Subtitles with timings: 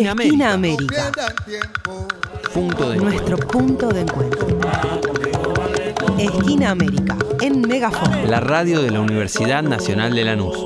[0.00, 1.12] Esquina Esquina América.
[2.54, 4.46] Punto de Nuestro punto de encuentro.
[6.18, 8.30] Esquina América, en Megafon.
[8.30, 10.64] La radio de la Universidad Nacional de Lanús.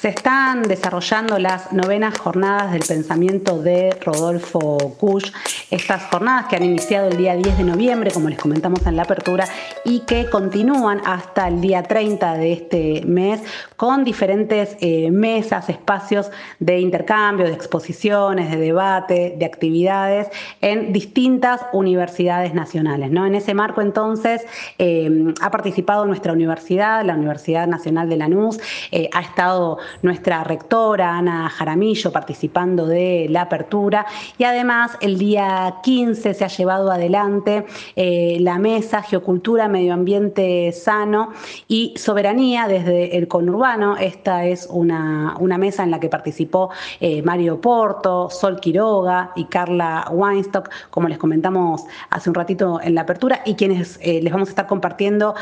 [0.00, 5.32] Se están desarrollando las novenas jornadas del pensamiento de Rodolfo Kusch.
[5.70, 9.02] Estas jornadas que han iniciado el día 10 de noviembre, como les comentamos en la
[9.02, 9.44] apertura,
[9.84, 13.42] y que continúan hasta el día 30 de este mes
[13.76, 20.28] con diferentes eh, mesas, espacios de intercambio, de exposiciones, de debate, de actividades
[20.62, 23.10] en distintas universidades nacionales.
[23.10, 23.26] ¿no?
[23.26, 24.46] En ese marco, entonces,
[24.78, 28.58] eh, ha participado nuestra universidad, la Universidad Nacional de Lanús,
[28.90, 34.06] eh, ha estado nuestra rectora Ana Jaramillo participando de la apertura
[34.38, 37.66] y además el día 15 se ha llevado adelante
[37.96, 41.32] eh, la mesa Geocultura, Medio Ambiente Sano
[41.66, 43.96] y Soberanía desde el conurbano.
[43.96, 49.44] Esta es una, una mesa en la que participó eh, Mario Porto, Sol Quiroga y
[49.44, 54.32] Carla Weinstock, como les comentamos hace un ratito en la apertura, y quienes eh, les
[54.32, 55.34] vamos a estar compartiendo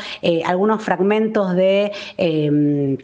[0.45, 2.97] algunos fragmentos de eh,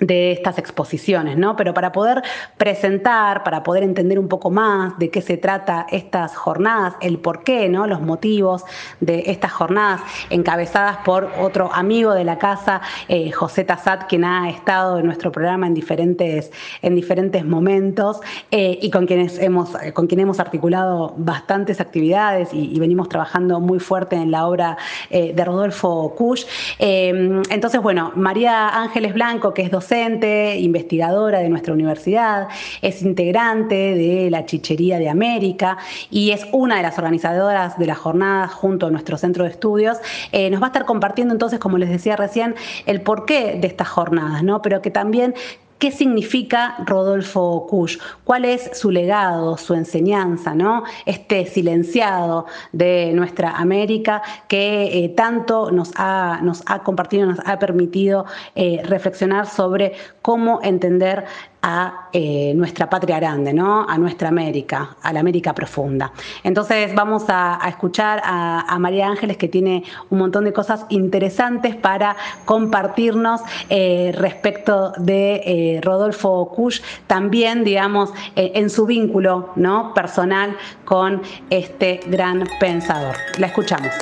[0.00, 1.56] de estas exposiciones, ¿no?
[1.56, 2.22] Pero para poder
[2.56, 7.68] presentar, para poder entender un poco más de qué se trata estas jornadas, el porqué,
[7.68, 7.86] ¿no?
[7.86, 8.64] Los motivos
[9.00, 14.48] de estas jornadas encabezadas por otro amigo de la casa, eh, José Tassat, quien ha
[14.50, 20.06] estado en nuestro programa en diferentes, en diferentes momentos eh, y con quienes hemos, con
[20.06, 24.78] quien hemos articulado bastantes actividades y, venimos trabajando muy fuerte en la obra
[25.10, 26.46] eh, de Rodolfo Kusch.
[26.78, 32.48] entonces, bueno, María Ángeles Blanco, que es docente, docente, investigadora de nuestra universidad,
[32.82, 35.78] es integrante de la Chichería de América
[36.10, 39.96] y es una de las organizadoras de la jornada junto a nuestro centro de estudios.
[40.32, 43.88] Eh, nos va a estar compartiendo entonces, como les decía recién, el porqué de estas
[43.88, 44.60] jornadas, ¿no?
[44.60, 45.34] Pero que también
[45.78, 47.98] ¿Qué significa Rodolfo Kusch?
[48.24, 50.82] ¿Cuál es su legado, su enseñanza, ¿no?
[51.06, 57.60] Este silenciado de nuestra América que eh, tanto nos ha, nos ha compartido, nos ha
[57.60, 58.26] permitido
[58.56, 61.26] eh, reflexionar sobre cómo entender
[61.62, 63.88] a eh, nuestra patria grande, ¿no?
[63.88, 66.12] a nuestra América, a la América profunda.
[66.44, 71.74] Entonces vamos a, escuchar a, a, María Ángeles que tiene un montón de cosas interesantes
[71.76, 79.92] para compartirnos eh, respecto de eh, Rodolfo Kusch, también, digamos, en su vínculo ¿no?
[79.94, 83.16] personal con este gran pensador.
[83.38, 83.92] La escuchamos.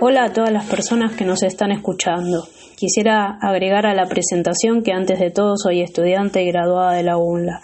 [0.00, 2.46] Hola a todas las personas que nos están escuchando.
[2.76, 7.16] Quisiera agregar a la presentación que antes de todo soy estudiante y graduada de la
[7.16, 7.60] UNLA.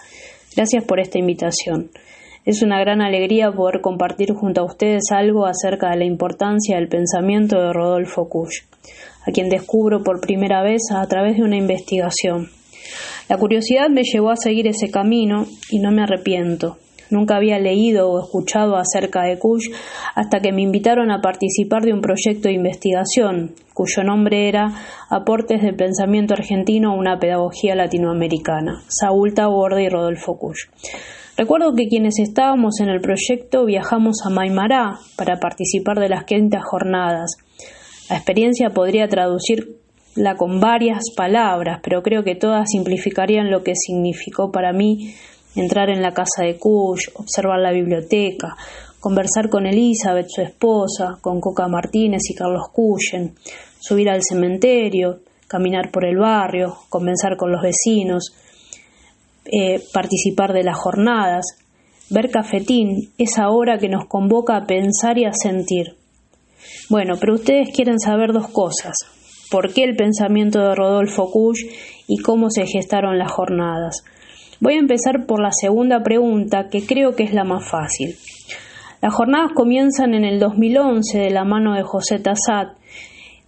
[0.55, 1.91] Gracias por esta invitación.
[2.45, 6.87] Es una gran alegría poder compartir junto a ustedes algo acerca de la importancia del
[6.87, 8.63] pensamiento de Rodolfo Kusch,
[9.27, 12.49] a quien descubro por primera vez a través de una investigación.
[13.29, 16.77] La curiosidad me llevó a seguir ese camino y no me arrepiento.
[17.11, 19.69] Nunca había leído o escuchado acerca de Kusch
[20.15, 24.73] hasta que me invitaron a participar de un proyecto de investigación, cuyo nombre era
[25.09, 30.69] Aportes del Pensamiento Argentino a una Pedagogía Latinoamericana, Saúl Taborda y Rodolfo Kusch.
[31.37, 36.63] Recuerdo que quienes estábamos en el proyecto viajamos a Maimará para participar de las quintas
[36.63, 37.37] jornadas.
[38.09, 44.51] La experiencia podría traducirla con varias palabras, pero creo que todas simplificarían lo que significó
[44.51, 45.15] para mí
[45.55, 48.55] entrar en la casa de Kusch, observar la biblioteca,
[48.99, 53.33] conversar con Elizabeth, su esposa, con Coca Martínez y Carlos Cuyen,
[53.79, 58.33] subir al cementerio, caminar por el barrio, conversar con los vecinos,
[59.45, 61.45] eh, participar de las jornadas,
[62.09, 65.95] ver cafetín, esa hora que nos convoca a pensar y a sentir.
[66.89, 68.95] Bueno, pero ustedes quieren saber dos cosas.
[69.49, 71.65] ¿Por qué el pensamiento de Rodolfo Kusch
[72.07, 74.03] y cómo se gestaron las jornadas?
[74.61, 78.15] Voy a empezar por la segunda pregunta, que creo que es la más fácil.
[79.01, 82.77] Las jornadas comienzan en el 2011 de la mano de José Tassat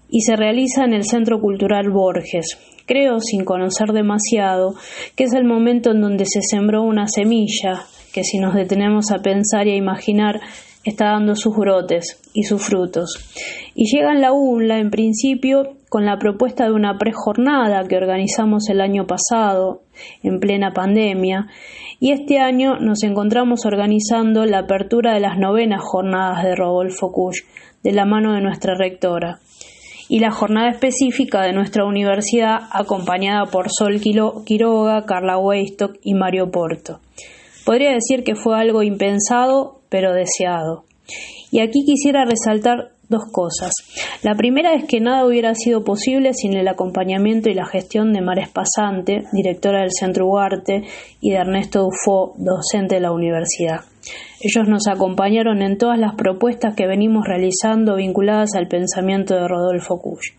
[0.10, 2.58] y se realiza en el Centro Cultural Borges.
[2.88, 4.74] Creo, sin conocer demasiado,
[5.16, 9.22] que es el momento en donde se sembró una semilla que si nos detenemos a
[9.22, 10.42] pensar y a imaginar
[10.84, 13.18] está dando sus brotes y sus frutos.
[13.76, 18.70] Y llega en la UNLA, en principio, con la propuesta de una prejornada que organizamos
[18.70, 19.82] el año pasado,
[20.24, 21.48] en plena pandemia,
[22.00, 27.44] y este año nos encontramos organizando la apertura de las novenas jornadas de Rodolfo Kusch,
[27.84, 29.40] de la mano de nuestra rectora,
[30.10, 36.52] y la jornada específica de nuestra universidad, acompañada por Sol Quiroga, Carla Weistock y Mario
[36.52, 37.00] Porto.
[37.66, 40.84] Podría decir que fue algo impensado, pero deseado.
[41.52, 43.72] Y aquí quisiera resaltar dos cosas.
[44.24, 48.22] La primera es que nada hubiera sido posible sin el acompañamiento y la gestión de
[48.22, 50.84] Mares Pasante, directora del Centro Ugarte,
[51.22, 53.82] y de Ernesto Dufo, docente de la universidad.
[54.42, 60.00] Ellos nos acompañaron en todas las propuestas que venimos realizando vinculadas al pensamiento de Rodolfo
[60.00, 60.34] Kusch.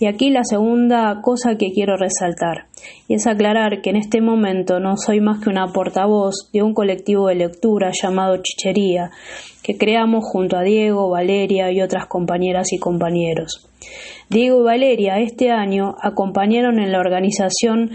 [0.00, 2.66] Y aquí la segunda cosa que quiero resaltar,
[3.06, 6.74] y es aclarar que en este momento no soy más que una portavoz de un
[6.74, 9.10] colectivo de lectura llamado Chichería,
[9.62, 13.68] que creamos junto a Diego, Valeria y otras compañeras y compañeros.
[14.28, 17.90] Diego y Valeria este año acompañaron en la organización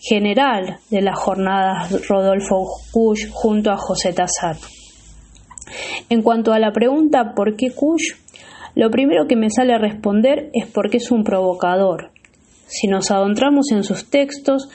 [0.00, 4.58] general de las jornadas Rodolfo Kusch junto a José Tassat.
[6.10, 8.16] En cuanto a la pregunta ¿por qué Kusch?
[8.74, 12.10] Lo primero que me sale a responder es porque es un provocador.
[12.66, 14.68] Si nos adentramos en sus textos,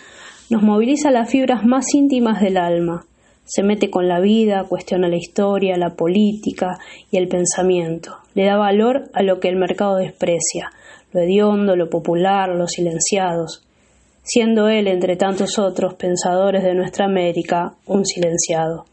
[0.49, 3.05] nos moviliza las fibras más íntimas del alma.
[3.43, 6.79] Se mete con la vida, cuestiona la historia, la política
[7.11, 8.15] y el pensamiento.
[8.35, 10.71] Le da valor a lo que el mercado desprecia,
[11.11, 13.65] lo hediondo, lo popular, los silenciados,
[14.23, 18.85] siendo él, entre tantos otros pensadores de nuestra América, un silenciado.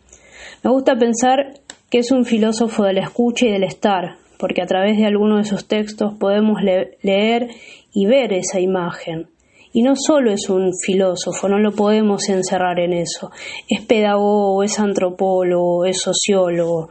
[0.65, 1.61] Me gusta pensar
[1.91, 5.39] que es un filósofo de la escucha y del estar, porque a través de alguno
[5.39, 7.49] de sus textos podemos leer
[7.93, 9.29] y ver esa imagen.
[9.73, 13.31] Y no solo es un filósofo, no lo podemos encerrar en eso.
[13.69, 16.89] Es pedagogo, es antropólogo, es sociólogo,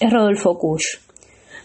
[0.00, 0.98] es Rodolfo Kusch.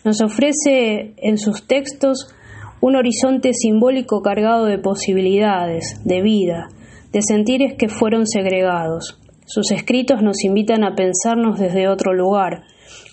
[0.03, 2.33] Nos ofrece en sus textos
[2.79, 6.69] un horizonte simbólico cargado de posibilidades, de vida,
[7.11, 9.19] de sentires que fueron segregados.
[9.45, 12.63] Sus escritos nos invitan a pensarnos desde otro lugar,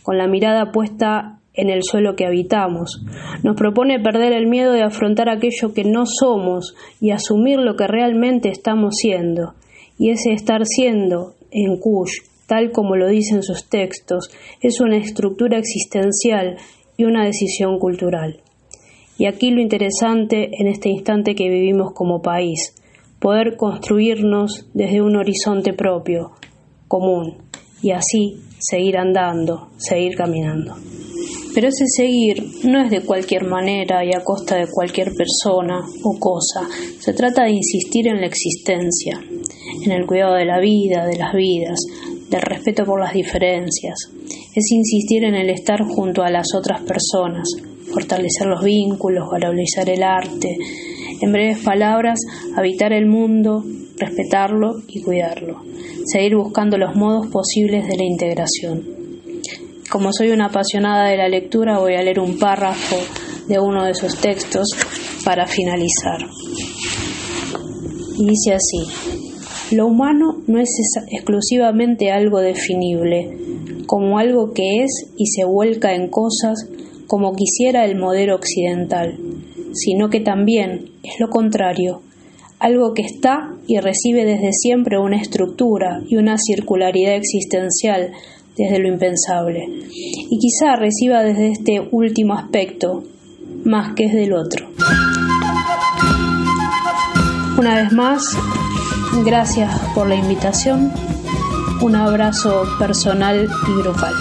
[0.02, 3.04] con la mirada puesta en el suelo que habitamos.
[3.42, 7.88] Nos propone perder el miedo de afrontar aquello que no somos y asumir lo que
[7.88, 9.54] realmente estamos siendo.
[9.98, 12.12] Y ese estar siendo en Kush,
[12.46, 14.30] tal como lo dicen sus textos,
[14.62, 16.56] es una estructura existencial
[16.96, 18.40] y una decisión cultural.
[19.18, 22.72] Y aquí lo interesante en este instante que vivimos como país,
[23.18, 26.30] poder construirnos desde un horizonte propio,
[26.86, 27.38] común,
[27.82, 30.76] y así seguir andando, seguir caminando.
[31.54, 36.18] Pero ese seguir no es de cualquier manera y a costa de cualquier persona o
[36.18, 36.68] cosa.
[37.00, 39.20] Se trata de insistir en la existencia,
[39.84, 41.78] en el cuidado de la vida, de las vidas,
[42.30, 43.96] del respeto por las diferencias.
[44.54, 47.48] Es insistir en el estar junto a las otras personas,
[47.92, 50.56] fortalecer los vínculos, valorizar el arte.
[51.20, 52.20] En breves palabras,
[52.56, 53.64] habitar el mundo,
[53.96, 55.62] respetarlo y cuidarlo.
[56.04, 58.97] Seguir buscando los modos posibles de la integración.
[59.90, 62.96] Como soy una apasionada de la lectura, voy a leer un párrafo
[63.48, 64.68] de uno de sus textos
[65.24, 66.18] para finalizar.
[68.18, 70.68] Y dice así, lo humano no es
[71.10, 73.38] exclusivamente algo definible,
[73.86, 76.68] como algo que es y se vuelca en cosas
[77.06, 79.18] como quisiera el modelo occidental,
[79.72, 82.02] sino que también es lo contrario,
[82.58, 88.12] algo que está y recibe desde siempre una estructura y una circularidad existencial
[88.58, 93.04] desde lo impensable, y quizá reciba desde este último aspecto
[93.64, 94.68] más que desde el otro.
[97.56, 98.36] Una vez más,
[99.24, 100.92] gracias por la invitación,
[101.80, 104.14] un abrazo personal y grupal.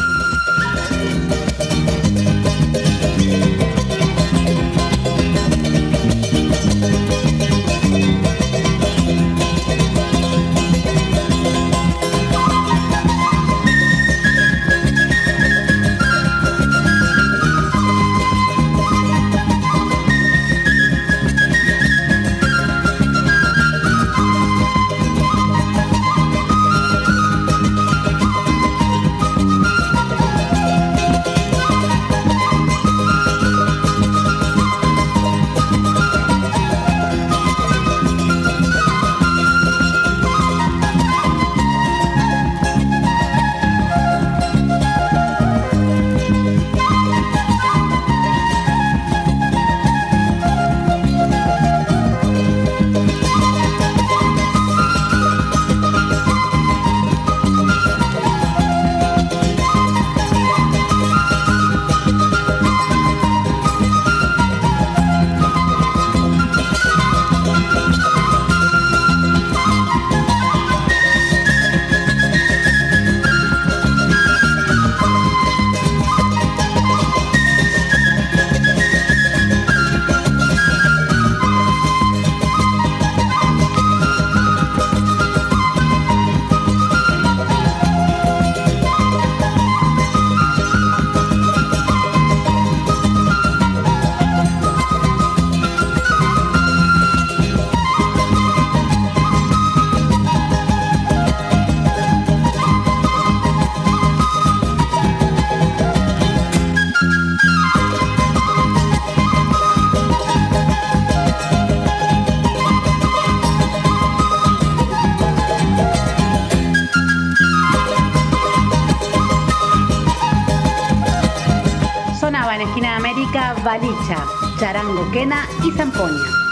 [124.60, 126.46] Charango, Quena y Zampoña.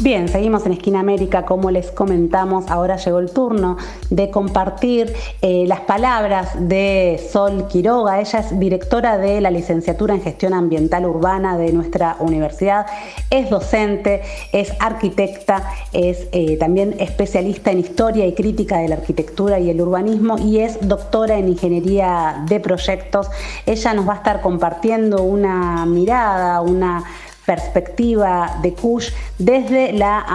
[0.00, 3.76] Bien, seguimos en Esquina América, como les comentamos, ahora llegó el turno
[4.10, 5.12] de compartir
[5.42, 8.20] eh, las palabras de Sol Quiroga.
[8.20, 12.86] Ella es directora de la licenciatura en gestión ambiental urbana de nuestra universidad,
[13.28, 19.58] es docente, es arquitecta, es eh, también especialista en historia y crítica de la arquitectura
[19.58, 23.28] y el urbanismo y es doctora en ingeniería de proyectos.
[23.66, 27.02] Ella nos va a estar compartiendo una mirada, una
[27.48, 30.26] perspectiva de Kush desde la,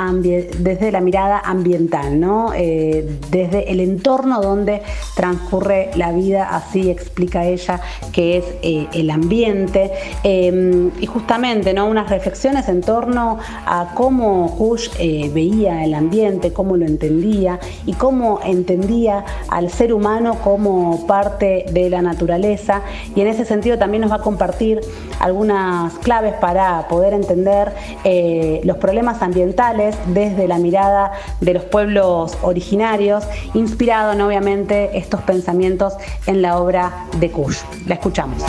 [0.58, 2.54] desde la mirada ambiental, ¿no?
[2.56, 4.82] Eh, desde el entorno donde
[5.16, 7.80] transcurre la vida, así explica ella
[8.12, 9.92] que es eh, el ambiente.
[10.24, 11.86] Em, y justamente ¿no?
[11.86, 17.94] unas reflexiones en torno a cómo Kush eh, veía el ambiente, cómo lo entendía y
[17.94, 22.82] cómo entendía al ser humano como parte de la naturaleza.
[23.16, 24.82] Y en ese sentido también nos va a compartir
[25.20, 27.74] algunas claves para poder entender
[28.06, 35.94] eh, los problemas ambientales desde la mirada de los pueblos originarios, inspirado obviamente estos pensamientos
[36.28, 37.58] en la obra de Kush.
[37.88, 38.44] La escuchamos.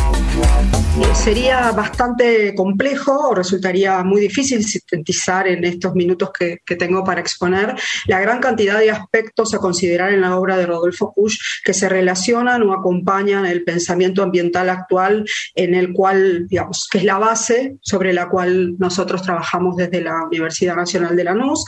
[1.12, 7.74] Sería bastante complejo resultaría muy difícil sintetizar en estos minutos que, tengo para exponer
[8.06, 11.88] la gran cantidad de aspectos a considerar en la obra de Rodolfo Kush que se
[11.88, 17.76] relacionan o acompañan el pensamiento ambiental actual en el cual, digamos, que es la base
[17.80, 18.43] sobre la cual
[18.78, 21.64] nosotros trabajamos desde la Universidad Nacional de Lanús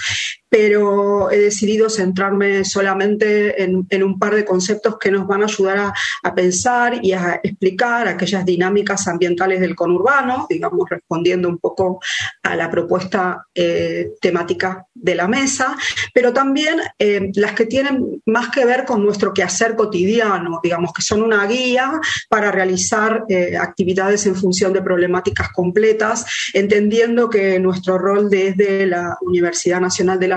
[0.58, 5.92] pero he decidido centrarme solamente en, un par de conceptos que nos van a ayudar
[6.22, 12.00] a, pensar y a explicar aquellas dinámicas ambientales del conurbano, digamos, respondiendo un poco
[12.42, 15.76] a la propuesta eh, temática de la mesa,
[16.14, 21.02] pero también eh, las que tienen más que ver con nuestro quehacer cotidiano, digamos, que
[21.02, 27.98] son una guía para realizar eh, actividades en función de problemáticas completas, entendiendo que nuestro
[27.98, 30.28] rol desde la Universidad Nacional de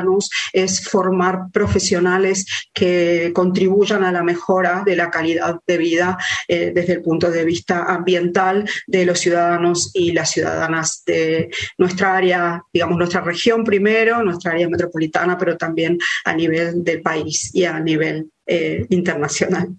[0.54, 6.94] es formar profesionales que contribuyan a la mejora de la calidad de vida eh, desde
[6.94, 12.98] el punto de vista ambiental de los ciudadanos y las ciudadanas de nuestra área, digamos,
[12.98, 18.30] nuestra región primero, nuestra área metropolitana, pero también a nivel del país y a nivel
[18.46, 19.70] eh, internacional.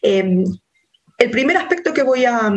[0.00, 0.44] Em,
[1.18, 2.50] el primer aspecto que voy a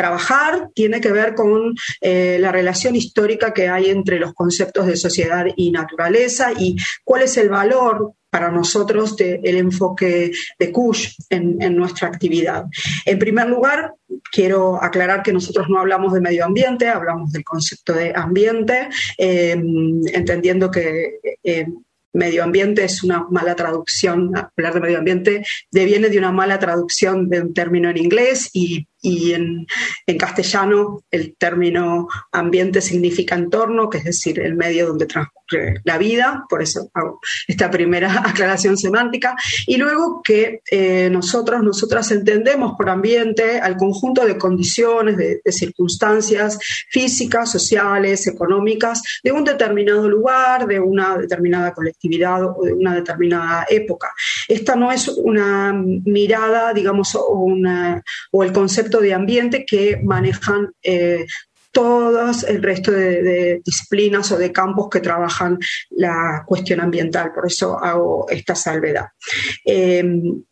[0.00, 4.96] trabajar tiene que ver con eh, la relación histórica que hay entre los conceptos de
[4.96, 11.76] sociedad y naturaleza y cuál es el valor para nosotros del enfoque de Kush en,
[11.76, 12.64] nuestra actividad.
[13.04, 13.92] En primer lugar,
[14.32, 18.88] quiero aclarar que nosotros no hablamos de medio ambiente, hablamos del concepto de ambiente,
[19.18, 19.50] eh,
[20.14, 21.66] entendiendo que eh,
[22.12, 27.28] medio ambiente es una mala traducción, hablar de medio ambiente deviene de una mala traducción
[27.28, 29.66] de un término en inglés y y en,
[30.18, 36.44] castellano el término ambiente significa entorno, que es decir, el medio donde transcurre la vida,
[36.48, 42.90] por eso hago esta primera aclaración semántica, y luego que eh, nosotros, nosotras entendemos por
[42.90, 46.58] ambiente al conjunto de condiciones, de, circunstancias
[46.90, 53.66] físicas, sociales, económicas, de un determinado lugar, de una determinada colectividad o de una determinada
[53.68, 54.12] época.
[54.46, 61.26] Esta no es una mirada, digamos, o el concepto de ambiente que manejan eh,
[61.72, 65.58] todos el resto de, disciplinas o de campos que trabajan
[65.90, 67.32] la cuestión ambiental.
[67.32, 69.06] Por eso hago esta salvedad.
[69.64, 70.04] Eh,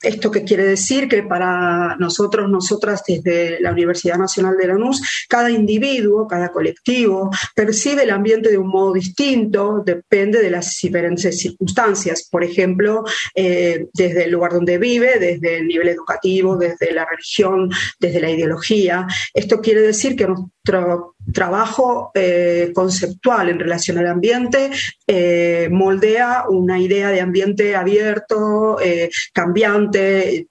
[0.02, 1.08] ¿Esto qué quiere decir?
[1.08, 8.02] Que para nosotros, nosotras desde la Universidad Nacional de Lanús, cada individuo, cada colectivo percibe
[8.02, 12.28] el ambiente de un modo distinto, depende de las diferentes circunstancias.
[12.30, 17.70] Por ejemplo, eh, desde el lugar donde vive, desde el nivel educativo, desde la religión,
[17.98, 19.06] desde la ideología.
[19.34, 24.70] Esto quiere decir que nuestro trabajo eh, conceptual en relación al ambiente
[25.06, 30.46] eh, moldea una idea de ambiente abierto, eh, cambiante,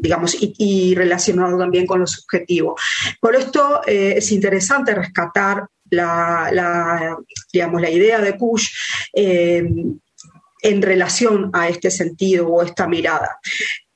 [0.00, 2.76] digamos, y, relacionado también con lo subjetivo.
[3.20, 7.16] Por esto es interesante rescatar la,
[7.52, 8.68] digamos, la idea de Kush
[9.12, 13.40] en relación a este sentido o esta mirada.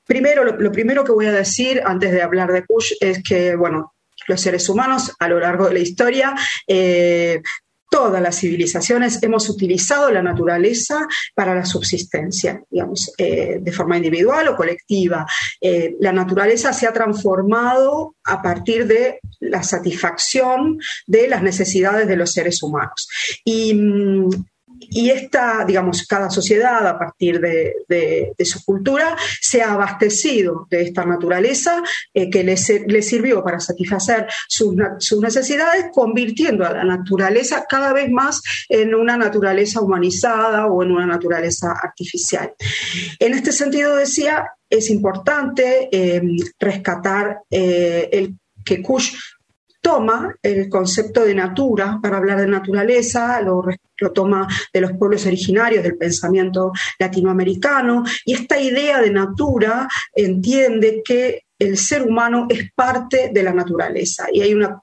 [0.05, 3.55] Primero, lo, lo, primero que voy a decir antes de hablar de Kush es que,
[3.55, 3.94] bueno,
[4.27, 6.35] los seres humanos a lo largo de la historia.
[6.67, 7.41] Eh,
[7.89, 14.49] todas las civilizaciones hemos utilizado la naturaleza para la subsistencia, digamos, eh, de forma individual
[14.49, 15.25] o colectiva.
[15.61, 20.77] Eh, la naturaleza se ha transformado a partir de la satisfacción
[21.07, 23.07] de las necesidades de los seres humanos.
[23.45, 24.29] Y mm,
[24.79, 31.03] y esta, digamos, cada sociedad a partir de, su cultura se ha abastecido de esta
[31.05, 34.75] naturaleza eh, que le, sirvió para satisfacer sus,
[35.19, 41.05] necesidades, convirtiendo a la naturaleza cada vez más en una naturaleza humanizada o en una
[41.05, 42.53] naturaleza artificial.
[43.19, 46.21] En este sentido, decía, es importante eh,
[46.59, 49.13] rescatar eh, el que Kush
[49.85, 53.63] toma el concepto de natura para hablar de naturaleza, lo,
[54.11, 61.43] toma de los pueblos originarios, del pensamiento latinoamericano, y esta idea de natura entiende que
[61.59, 64.81] el ser humano es parte de la naturaleza y hay una,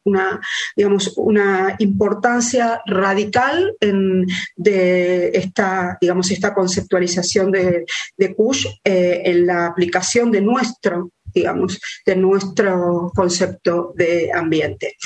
[0.77, 7.85] digamos, una importancia radical en, de esta, digamos, esta conceptualización de,
[8.17, 14.97] de Kush eh, en la aplicación de nuestro digamos, de nuestro concepto de ambiente.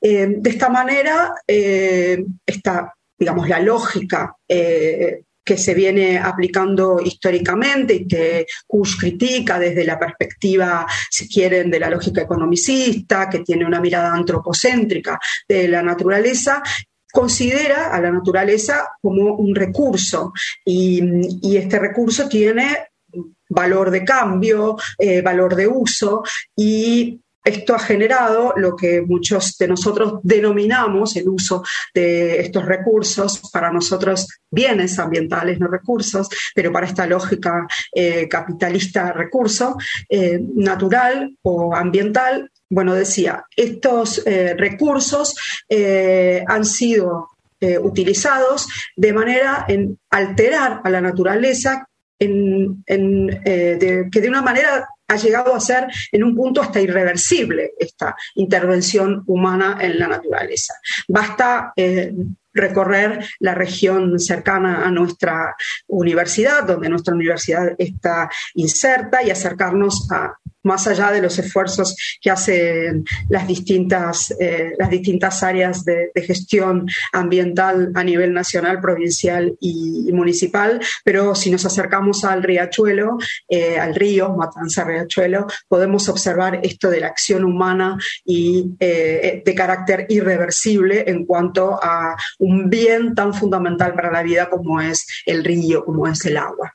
[0.00, 2.24] Eh, de esta manera, eh,
[3.18, 9.98] digamos, la lógica eh, que se viene aplicando históricamente y que Kush critica desde la
[9.98, 16.62] perspectiva, si quieren, de la lógica economicista, que tiene una mirada antropocéntrica de la naturaleza,
[17.12, 20.32] considera a la naturaleza como un recurso
[20.64, 22.88] y este recurso tiene
[23.48, 26.22] valor de cambio, eh, valor de uso
[26.56, 31.62] y esto ha generado lo que muchos de nosotros denominamos el uso
[31.94, 39.12] de estos recursos, para nosotros bienes ambientales, no recursos, pero para esta lógica eh, capitalista
[39.12, 39.76] recurso
[40.08, 45.36] eh, natural o ambiental, bueno, decía, estos recursos
[46.48, 47.28] han sido
[47.80, 48.66] utilizados
[48.96, 51.86] de manera en alterar a la naturaleza
[52.18, 52.82] en,
[53.44, 58.16] eh, que de una manera ha llegado a ser en un punto hasta irreversible esta
[58.34, 60.74] intervención humana en la naturaleza.
[61.06, 62.12] Basta eh,
[62.52, 65.54] recorrer la región cercana a nuestra
[65.88, 70.34] universidad, donde nuestra universidad está inserta, y acercarnos a
[70.66, 76.88] más allá de los esfuerzos que hacen las distintas, eh, las distintas áreas de, gestión
[77.12, 83.16] ambiental a nivel nacional, provincial y, municipal, pero si nos acercamos al riachuelo,
[83.48, 89.54] eh, al río, Matanza Riachuelo, podemos observar esto de la acción humana y eh, de
[89.54, 95.44] carácter irreversible en cuanto a un bien tan fundamental para la vida como es el
[95.44, 96.74] río, como es el agua.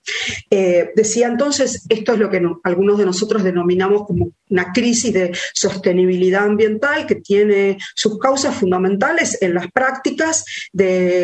[0.49, 6.43] decía entonces, esto es lo que algunos de nosotros denominamos como una crisis de sostenibilidad
[6.43, 10.43] ambiental que tiene sus causas fundamentales en las prácticas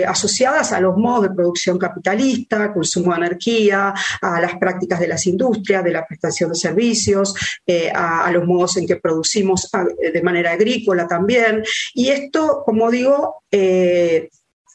[0.07, 5.25] asociadas a los modos de producción capitalista, consumo de energía, a las prácticas de las
[5.27, 7.33] industrias, de la prestación de servicios,
[7.65, 9.69] eh, a, los modos en que producimos
[10.13, 11.63] de manera agrícola también.
[11.93, 14.29] Y esto, como digo, eh,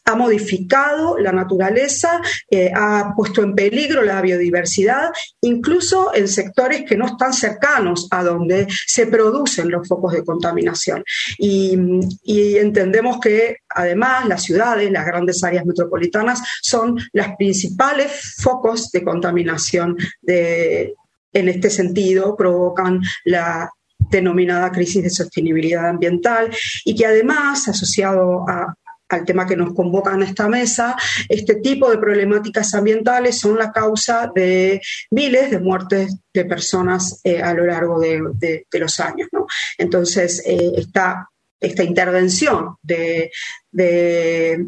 [0.05, 5.11] ha modificado la naturaleza, eh, ha puesto en peligro la biodiversidad,
[5.41, 11.05] incluso en sectores que no están cercanos a donde se producen los focos de contaminación.
[11.39, 11.79] Y,
[12.63, 19.97] entendemos que además las ciudades, las grandes áreas metropolitanas, son los principales focos de contaminación
[20.27, 23.71] en este sentido, provocan la
[24.11, 26.51] denominada crisis de sostenibilidad ambiental
[26.85, 28.75] y que además, asociado a,
[29.13, 30.97] al tema que nos convoca en esta mesa,
[31.29, 37.43] este tipo de problemáticas ambientales son la causa de miles de muertes de personas eh,
[37.43, 39.29] a lo largo de, los años.
[39.79, 41.29] Entonces, eh, esta,
[41.61, 43.31] intervención de,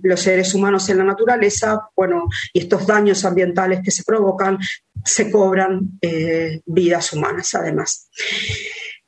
[0.02, 4.58] los seres humanos en la naturaleza, bueno, y estos daños ambientales que se provocan,
[5.04, 8.08] se cobran eh, vidas humanas además.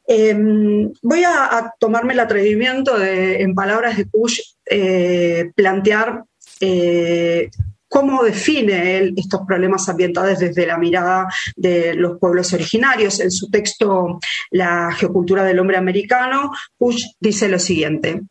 [0.06, 6.24] Em, voy a, tomarme el atrevimiento de, en palabras de Kush, eh, plantear
[6.60, 7.50] eh,
[7.88, 13.20] cómo define él estos problemas ambientales desde la mirada de los pueblos originarios.
[13.20, 14.18] En su texto
[14.50, 18.22] La geocultura del hombre americano, Kush dice lo siguiente.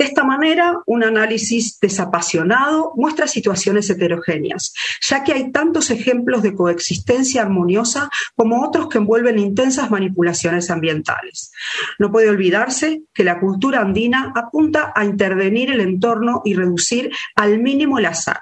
[0.00, 4.72] De esta manera, un análisis desapasionado muestra situaciones heterogéneas,
[5.06, 11.52] ya que hay tantos ejemplos de coexistencia armoniosa como otros que envuelven intensas manipulaciones ambientales.
[11.98, 17.58] No puede olvidarse que la cultura andina apunta a intervenir el entorno y reducir al
[17.58, 18.40] mínimo el azar.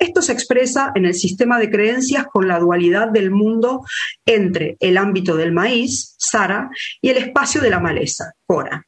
[0.00, 3.84] Esto se expresa en el sistema de creencias con la dualidad del mundo
[4.26, 6.68] entre el ámbito del maíz, Sara,
[7.00, 8.84] y el espacio de la maleza, Cora.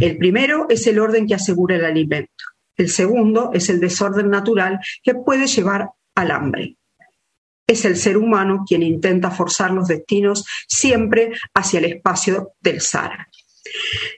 [0.00, 2.44] El primero es el orden que asegura el alimento.
[2.76, 6.76] El segundo es el desorden natural que puede llevar al hambre.
[7.66, 13.28] Es el ser humano quien intenta forzar los destinos siempre hacia el espacio del Sara.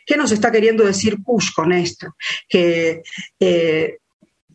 [0.04, 2.14] ¿Qué nos está queriendo decir Kush con esto?
[2.48, 3.02] Que
[3.40, 3.98] eh,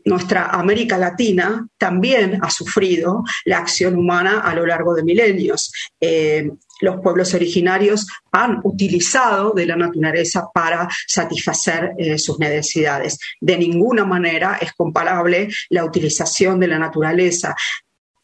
[0.06, 5.72] nuestra América Latina también ha sufrido la acción humana a lo largo de milenios.
[6.00, 6.50] Eh,
[6.82, 13.18] los pueblos originarios han utilizado de la naturaleza para satisfacer eh, sus necesidades.
[13.40, 17.56] De ninguna manera es comparable la utilización de la naturaleza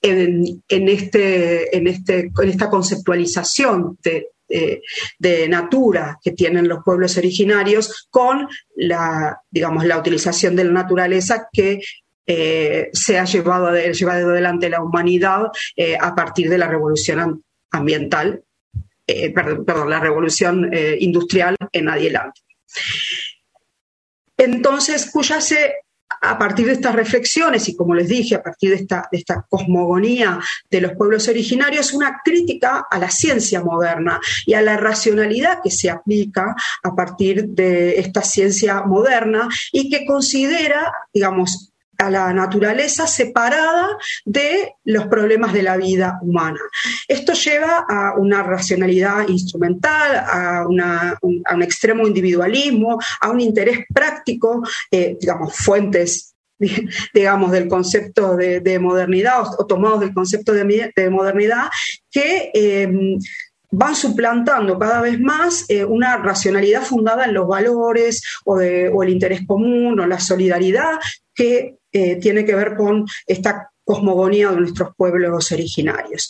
[0.02, 4.28] en, este, en, este, en esta conceptualización de,
[5.20, 11.48] de, natura que tienen los pueblos originarios con la, digamos, la utilización de la naturaleza
[11.52, 11.80] que
[12.32, 18.44] eh, se ha llevado, llevado adelante la humanidad eh, a partir de la revolución ambiental,
[19.08, 22.42] eh, perdón, la revolución industrial en adelante.
[24.38, 25.10] Entonces,
[25.42, 25.74] se
[26.22, 29.46] a partir de estas reflexiones y, como les dije, a partir de esta, de esta
[29.50, 35.60] cosmogonía de los pueblos originarios, una crítica a la ciencia moderna y a la racionalidad
[35.64, 42.34] que se aplica a partir de esta ciencia moderna y que considera, digamos, a la
[42.34, 46.60] naturaleza separada de los problemas de la vida humana.
[47.08, 50.66] Esto lleva a una racionalidad instrumental, a,
[51.22, 56.36] un, extremo individualismo, a un interés práctico, eh, digamos, fuentes
[57.14, 61.70] digamos, del concepto de, modernidad o, tomados del concepto de, modernidad,
[62.12, 63.18] que em,
[63.72, 69.10] van suplantando cada vez más eh, una racionalidad fundada en los valores o, o, el
[69.10, 71.00] interés común o la solidaridad
[71.34, 76.30] que eh, tiene que ver con esta cosmogonía de nuestros pueblos originarios.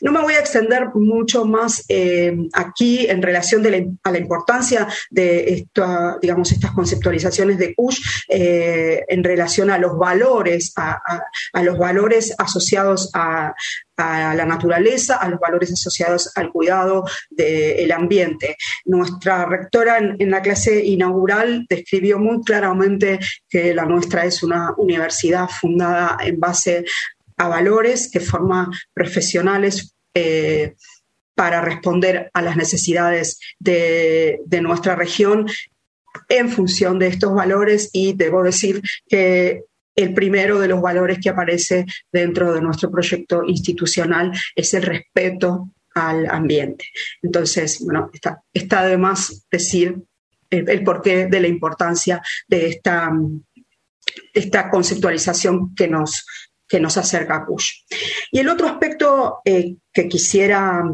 [0.00, 3.66] No me voy a extender mucho más eh, aquí en relación
[4.04, 5.66] a la importancia de
[6.22, 13.10] digamos, estas conceptualizaciones de Kush eh, en relación a los valores, a los valores asociados
[13.12, 13.54] a,
[14.34, 18.56] la naturaleza, a los valores asociados al cuidado del ambiente.
[18.84, 23.18] Nuestra rectora en, la clase inaugural describió muy claramente
[23.48, 26.84] que la nuestra es una universidad fundada en base
[27.40, 29.94] a valores que forma profesionales.
[30.14, 30.74] Eh,
[31.40, 35.46] para responder a las necesidades de, nuestra región
[36.28, 39.62] en función de estos valores y debo decir que
[39.96, 45.70] el primero de los valores que aparece dentro de nuestro proyecto institucional es el respeto
[45.94, 46.84] al ambiente.
[47.22, 49.96] Entonces, bueno, está, está de más decir
[50.50, 53.10] el, porqué de la importancia de esta,
[54.34, 56.26] esta conceptualización que nos,
[56.70, 57.70] que nos acerca a Push.
[58.30, 60.84] Y el otro aspecto eh, que quisiera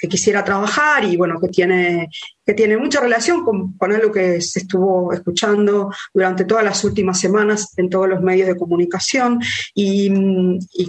[0.00, 2.08] que quisiera trabajar y bueno, que tiene,
[2.44, 7.20] que tiene mucha relación con, con algo que se estuvo escuchando durante todas las últimas
[7.20, 9.40] semanas en todos los medios de comunicación
[9.74, 10.10] y,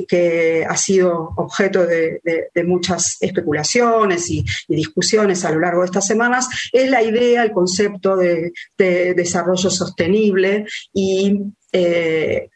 [0.07, 6.07] que ha sido objeto de, de, muchas especulaciones y, discusiones a lo largo de estas
[6.07, 11.37] semanas, es la idea, el concepto de, desarrollo sostenible y
[11.73, 12.49] eh,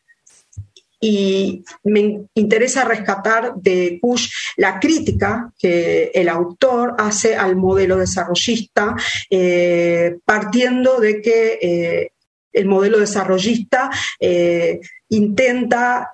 [1.08, 8.96] y me interesa rescatar de Kush la crítica que el autor hace al modelo desarrollista,
[9.30, 12.12] eh, partiendo de que eh,
[12.52, 16.10] el modelo desarrollista eh, intenta,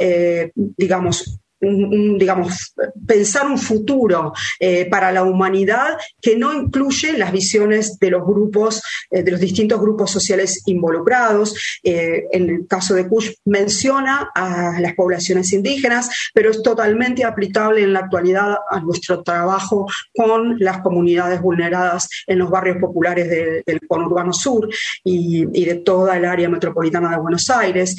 [0.54, 2.74] digamos, digamos,
[3.06, 8.82] pensar un futuro eh, para la humanidad que no incluye las visiones de los grupos,
[9.12, 11.80] eh, de los distintos grupos sociales involucrados.
[11.84, 17.84] Eh, en el caso de Kush menciona a las poblaciones indígenas, pero es totalmente aplicable
[17.84, 23.82] en la actualidad a nuestro trabajo con las comunidades vulneradas en los barrios populares del
[23.88, 24.68] conurbano sur
[25.04, 27.96] y, y, de toda el área metropolitana de Buenos Aires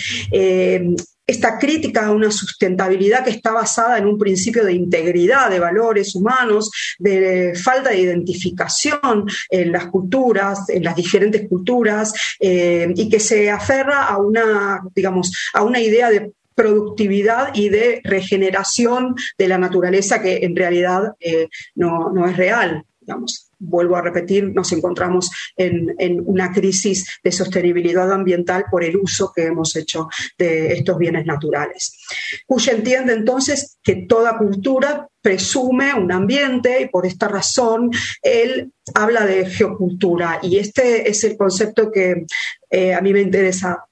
[1.26, 6.14] esta crítica a una sustentabilidad que está basada en un principio de integridad de valores
[6.14, 13.20] humanos, de falta de identificación en las culturas, en las diferentes culturas, eh, y que
[13.20, 19.58] se aferra a una, digamos, a una idea de productividad y de regeneración de la
[19.58, 25.30] naturaleza que en realidad eh, no, no es real, digamos vuelvo a repetir, nos encontramos
[25.56, 25.92] en,
[26.26, 31.98] una crisis de sostenibilidad ambiental por el uso que hemos hecho de estos bienes naturales.
[32.46, 37.90] Cush entiende entonces que toda cultura presume un ambiente y por esta razón
[38.22, 42.26] él habla de geocultura y este es el concepto que
[42.70, 43.84] eh, a mí me interesa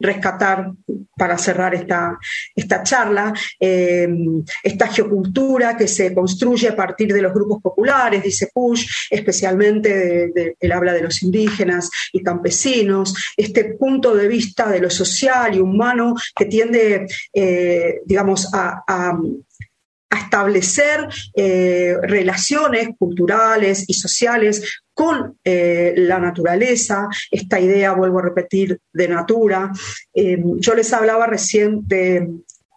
[0.00, 0.72] rescatar
[1.16, 2.18] para cerrar esta,
[2.56, 4.08] esta charla, eh,
[4.62, 10.56] esta geocultura que se construye a partir de los grupos populares, dice Push, especialmente de,
[10.58, 15.60] él habla de los indígenas y campesinos, este punto de vista de lo social y
[15.60, 18.82] humano que tiende, eh, digamos, a,
[20.10, 28.78] establecer eh, relaciones culturales y sociales con eh, la naturaleza, esta idea, vuelvo a repetir,
[28.92, 29.72] de natura.
[30.12, 32.28] Eh, yo les hablaba recién de,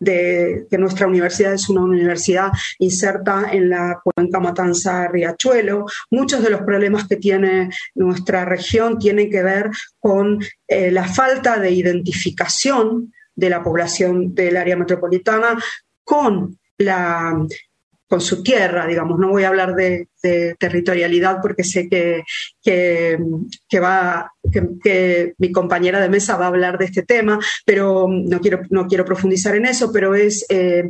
[0.05, 5.86] que nuestra universidad es una universidad inserta en la cuenca Matanza-Riachuelo.
[6.12, 11.59] Muchos de los problemas que tiene nuestra región tienen que ver con eh, la falta
[11.59, 15.62] de identificación de la población del área metropolitana
[16.05, 17.45] con la
[18.13, 19.17] con su tierra, digamos.
[19.17, 20.08] No voy a hablar de,
[20.60, 22.23] territorialidad porque sé que,
[22.62, 24.32] que, va,
[24.82, 28.88] que, mi compañera de mesa va a hablar de este tema, pero no quiero, no
[28.88, 30.88] quiero profundizar en eso, pero es eh,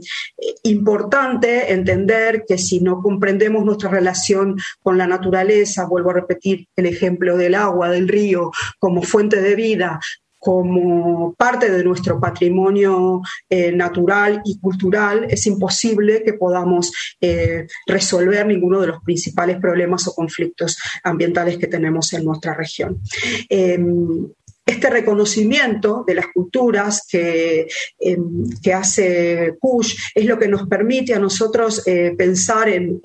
[0.63, 6.85] importante entender que si no comprendemos nuestra relación con la naturaleza, vuelvo a repetir el
[6.87, 9.99] ejemplo del agua, del río, como fuente de vida,
[10.43, 18.45] como parte de nuestro patrimonio eh, natural y cultural, es imposible que podamos eh, resolver
[18.45, 22.99] ninguno de los principales problemas o conflictos ambientales que tenemos en nuestra región.
[23.47, 24.27] Em,
[24.65, 27.67] este reconocimiento de las culturas que,
[27.99, 33.01] em, que, hace Kush es lo que nos permite a nosotros eh, pensar en,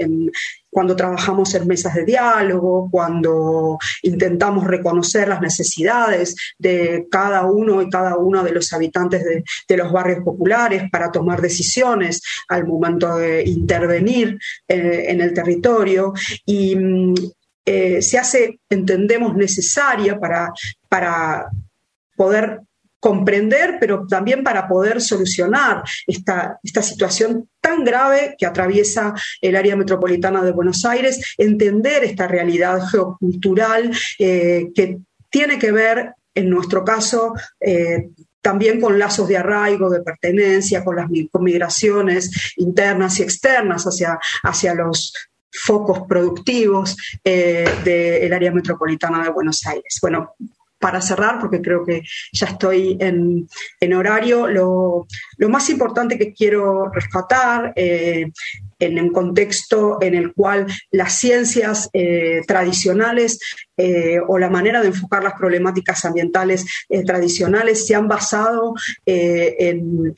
[0.70, 7.88] cuando trabajamos en mesas de diálogo, cuando intentamos reconocer las necesidades de cada uno y
[7.88, 13.44] cada uno de los habitantes de, los barrios populares para tomar decisiones al momento de
[13.44, 16.12] intervenir eh, en el territorio.
[16.44, 17.14] Y mm,
[17.68, 20.50] eh, se hace, entendemos, necesaria para,
[20.88, 21.50] para
[22.16, 22.62] poder
[22.98, 29.76] comprender, pero también para poder solucionar esta, esta situación tan grave que atraviesa el área
[29.76, 36.84] metropolitana de Buenos Aires, entender esta realidad geocultural eh, que tiene que ver, en nuestro
[36.84, 38.08] caso, eh,
[38.40, 44.74] también con lazos de arraigo, de pertenencia, con las migraciones internas y externas hacia, hacia
[44.74, 45.12] los
[45.50, 49.98] focos productivos eh, del área metropolitana de Buenos Aires.
[50.00, 50.34] Bueno,
[50.78, 53.48] para cerrar, porque creo que ya estoy en,
[53.94, 55.08] horario, lo,
[55.48, 58.30] más importante que quiero rescatar eh,
[58.78, 63.40] en un contexto en el cual las ciencias eh, tradicionales
[64.28, 66.64] o la manera de enfocar las problemáticas ambientales
[67.06, 70.14] tradicionales se han basado en,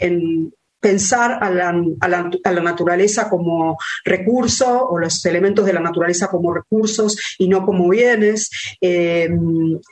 [0.80, 7.48] pensar a la, naturaleza como recurso o los elementos de la naturaleza como recursos y
[7.48, 9.28] no como bienes, eh,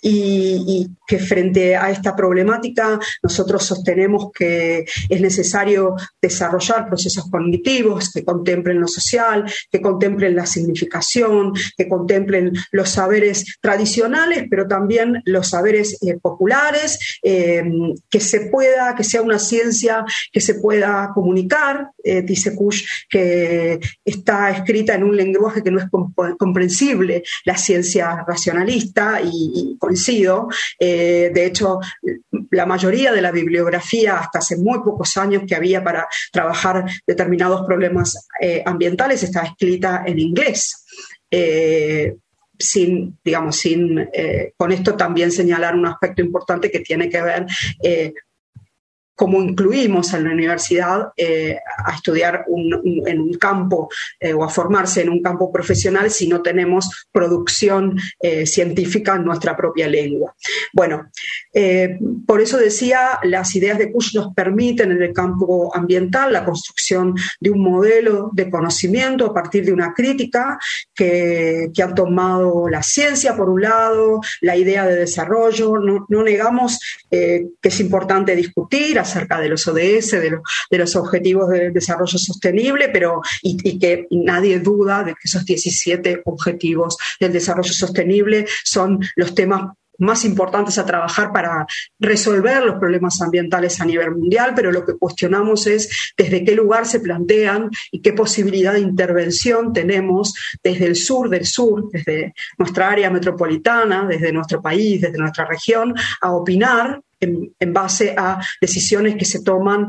[0.02, 8.24] y, que frente a esta problemática nosotros sostenemos que es necesario desarrollar procesos cognitivos que
[8.24, 15.48] contemplen lo social, que contemplen la significación, que contemplen los saberes tradicionales, pero también los
[15.48, 17.62] saberes eh, populares, eh,
[18.10, 20.77] que se pueda, que sea una ciencia que se pueda
[21.14, 21.90] comunicar.
[22.02, 25.86] Eh, dice Kush que está escrita en un lenguaje que no es
[26.38, 30.48] comprensible la ciencia racionalista y, coincido.
[30.78, 31.80] Eh, de hecho,
[32.50, 37.66] la mayoría de la bibliografía hasta hace muy pocos años que había para trabajar determinados
[37.66, 40.84] problemas eh, ambientales estaba escrita en inglés.
[42.60, 44.08] sin, digamos, sin,
[44.56, 47.46] con esto también señalar un aspecto importante que tiene que ver
[49.18, 53.88] cómo incluimos a la universidad eh, a estudiar en un campo
[54.20, 59.24] eh, o a formarse en un campo profesional si no tenemos producción eh, científica en
[59.24, 60.36] nuestra propia lengua.
[60.72, 61.10] Bueno,
[62.26, 67.16] por eso decía, las ideas de Kush nos permiten en el campo ambiental la construcción
[67.40, 70.60] de un modelo de conocimiento a partir de una crítica
[70.94, 75.72] que, que ha tomado la ciencia, por un lado, la idea de desarrollo.
[76.08, 76.78] No negamos
[77.10, 83.20] que es importante discutir, acerca de los ODS, de, los Objetivos de Desarrollo Sostenible, pero
[83.42, 89.72] y, que nadie duda de que esos 17 Objetivos del Desarrollo Sostenible son los temas
[89.98, 91.66] más importantes a trabajar para
[91.98, 96.86] resolver los problemas ambientales a nivel mundial, pero lo que cuestionamos es desde qué lugar
[96.86, 102.90] se plantean y qué posibilidad de intervención tenemos desde el sur del sur, desde nuestra
[102.90, 109.24] área metropolitana, desde nuestro país, desde nuestra región, a opinar en, base a decisiones que
[109.24, 109.88] se toman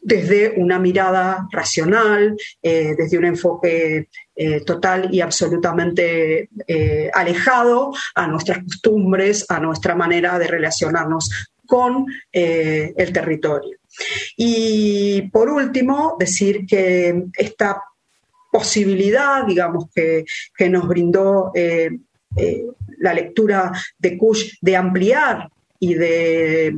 [0.00, 8.26] desde una mirada racional, eh, desde un enfoque eh, total y absolutamente eh, alejado a
[8.26, 13.78] nuestras costumbres, a nuestra manera de relacionarnos con el territorio.
[14.36, 17.82] Y por último, decir que esta
[18.50, 21.50] posibilidad, digamos, que, que nos brindó
[22.98, 26.76] la lectura de Kush de ampliar y de,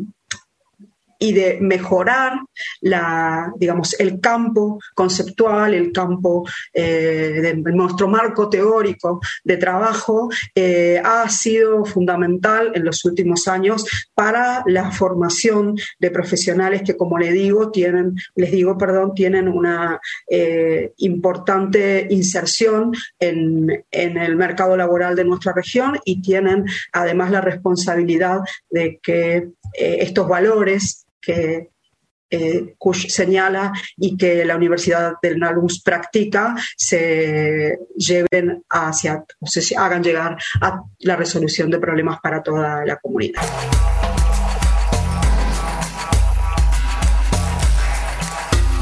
[1.24, 2.34] y de mejorar
[2.82, 11.00] la, digamos, el campo conceptual, el campo eh, de nuestro marco teórico de trabajo, eh,
[11.02, 17.32] ha sido fundamental en los últimos años para la formación de profesionales que, como les
[17.32, 25.16] digo, tienen, les digo, perdón, tienen una eh, importante inserción en, en el mercado laboral
[25.16, 31.70] de nuestra región y tienen además la responsabilidad de que estos valores que
[32.30, 32.74] eh,
[33.08, 40.36] señala y que la Universidad del Nalus practica se lleven hacia, o se hagan llegar
[40.60, 43.42] a la resolución de problemas para toda la comunidad.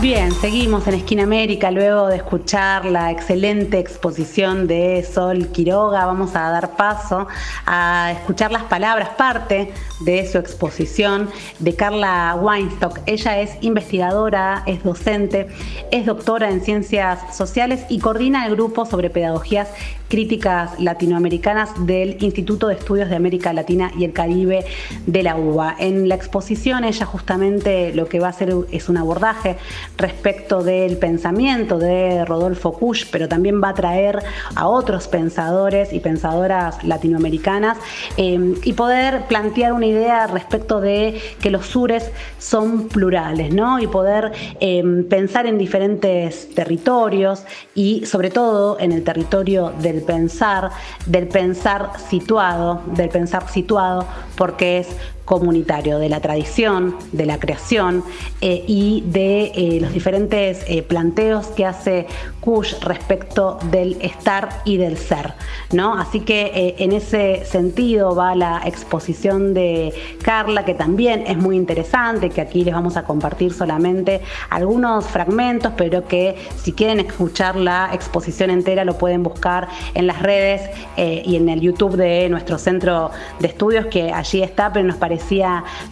[0.02, 6.06] Bien, seguimos en Esquina América luego de escuchar la excelente exposición de Sol Quiroga.
[6.06, 7.28] Vamos a dar paso
[7.66, 12.98] a escuchar las palabras, parte de su exposición de Carla Weinstock.
[13.06, 15.46] Ella es investigadora, es docente,
[15.92, 19.68] es doctora en ciencias sociales y coordina el grupo sobre pedagogías
[20.08, 24.66] críticas latinoamericanas del Instituto de Estudios de América Latina y el Caribe
[25.06, 25.76] de la UBA.
[25.78, 29.56] En la exposición ella justamente lo que va a hacer es un abordaje
[29.96, 34.18] respecto del pensamiento de Rodolfo Kusch, pero también va a traer
[34.54, 37.78] a otros pensadores y pensadoras latinoamericanas
[38.16, 43.78] eh, y poder plantear una idea respecto de que los sures son plurales, ¿no?
[43.78, 50.70] Y poder eh, pensar en diferentes territorios y sobre todo en el territorio del pensar,
[51.06, 54.88] del pensar situado, del pensar situado, porque es
[55.24, 58.04] comunitario, de la tradición, de la creación
[58.40, 62.06] eh, y de eh, los diferentes eh, planteos que hace
[62.40, 65.34] Kush respecto del estar y del ser.
[65.72, 65.94] ¿no?
[65.94, 72.30] Así que en ese sentido va la exposición de Carla, que también es muy interesante,
[72.30, 77.90] que aquí les vamos a compartir solamente algunos fragmentos, pero que si quieren escuchar la
[77.92, 80.62] exposición entera lo pueden buscar en las redes
[80.96, 85.11] y en el YouTube de nuestro centro de estudios, que allí está, pero nos parece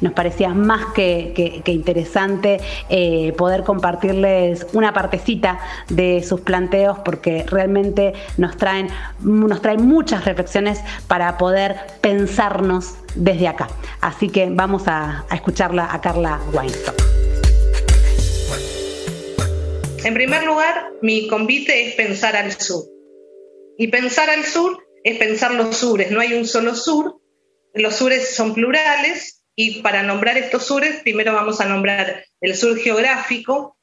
[0.01, 8.13] nos parecía más que, interesante eh, poder compartirles una partecita de sus planteos porque realmente
[8.37, 8.89] nos traen,
[9.21, 13.69] nos traen muchas reflexiones para poder pensarnos desde acá.
[14.01, 16.97] Así que vamos a, a escucharla a Carla Weinstock.
[20.03, 22.85] En primer lugar, mi convite es pensar al sur.
[23.77, 26.11] Y pensar al sur es pensar los sures.
[26.11, 27.20] No hay un solo sur,
[27.75, 32.79] los sures son plurales y para nombrar estos sures, primero vamos a nombrar el sur
[32.79, 33.77] geográfico,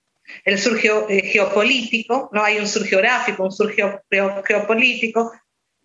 [0.43, 3.73] el sur eh, geopolítico, no hay un sur geográfico, un sur
[4.45, 5.31] geopolítico,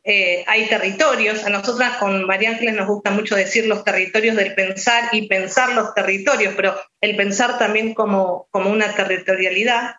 [0.05, 4.55] eh, hay territorios, a nosotras con María Ángeles nos gusta mucho decir los territorios del
[4.55, 9.97] pensar y pensar los territorios, pero el pensar también como, como una territorialidad.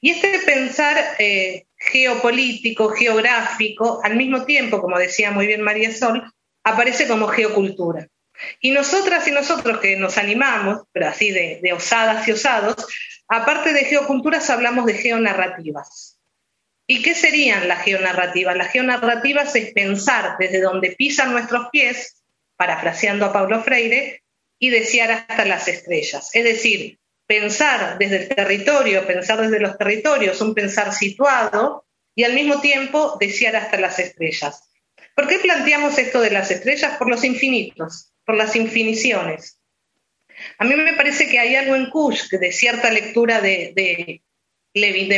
[0.00, 6.22] Y este pensar eh, geopolítico, geográfico, al mismo tiempo, como decía muy bien María Sol,
[6.64, 8.08] aparece como geocultura.
[8.60, 12.74] Y nosotras y nosotros que nos animamos, pero así de, osadas y osados,
[13.28, 16.18] aparte de geoculturas hablamos de geonarrativas.
[16.86, 18.56] ¿Y qué serían las geonarrativas?
[18.56, 22.22] Las geonarrativas es pensar desde donde pisan nuestros pies,
[22.56, 24.22] parafraseando a Pablo Freire,
[24.58, 26.30] y desear hasta las estrellas.
[26.32, 32.34] Es decir, pensar desde el territorio, pensar desde los territorios, un pensar situado, y al
[32.34, 34.70] mismo tiempo desear hasta las estrellas.
[35.14, 36.96] ¿Por qué planteamos esto de las estrellas?
[36.98, 39.60] Por los infinitos, por las infiniciones.
[40.58, 44.22] A mí me parece que hay algo en Kush, de cierta lectura de,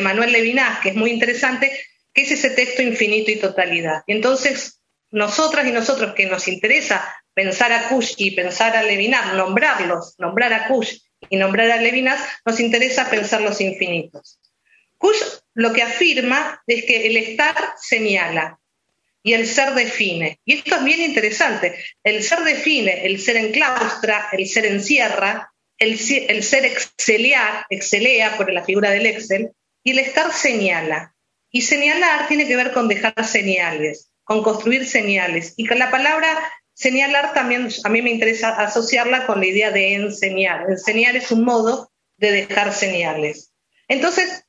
[0.02, 1.72] Manuel Levinas, que es muy interesante,
[2.12, 4.02] que es ese texto infinito y totalidad.
[4.06, 4.80] Entonces,
[5.10, 10.52] nosotras y nosotros que nos interesa pensar a Kush y pensar a Levinas, nombrarlos, nombrar
[10.52, 10.98] a Kush
[11.30, 14.40] y nombrar a Levinas, nos interesa pensar los infinitos.
[14.98, 15.22] Kush
[15.54, 18.58] lo que afirma es que el estar señala,
[19.26, 20.38] y el ser define.
[20.44, 21.74] Y esto es bien interesante.
[22.04, 25.98] El ser define, el ser enclaustra, el ser encierra, el,
[26.28, 29.50] el ser excelia, excelea por la figura del Excel,
[29.82, 31.12] y el estar señala.
[31.50, 35.54] Y señalar tiene que ver con dejar señales, con construir señales.
[35.56, 36.28] Y con la palabra
[36.72, 40.66] señalar también a mí me interesa asociarla con la idea de enseñar.
[40.68, 43.52] Enseñar es un modo de dejar señales.
[43.88, 44.44] Entonces,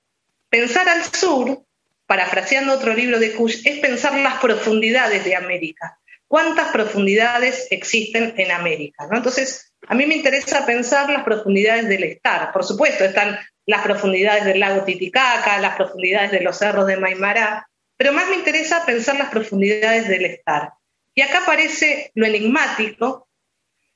[0.51, 1.65] pensar al sur
[2.07, 5.99] parafraseando otro libro de Kush, es pensar las profundidades de América.
[6.27, 9.07] ¿Cuántas profundidades existen en América?
[9.11, 12.51] Entonces, a mí me interesa pensar las profundidades del estar.
[12.51, 17.67] Por supuesto, están las profundidades del lago Titicaca, las profundidades de los cerros de Maimará,
[17.97, 20.73] pero más me interesa pensar las profundidades del estar.
[21.13, 23.27] Y acá aparece lo enigmático,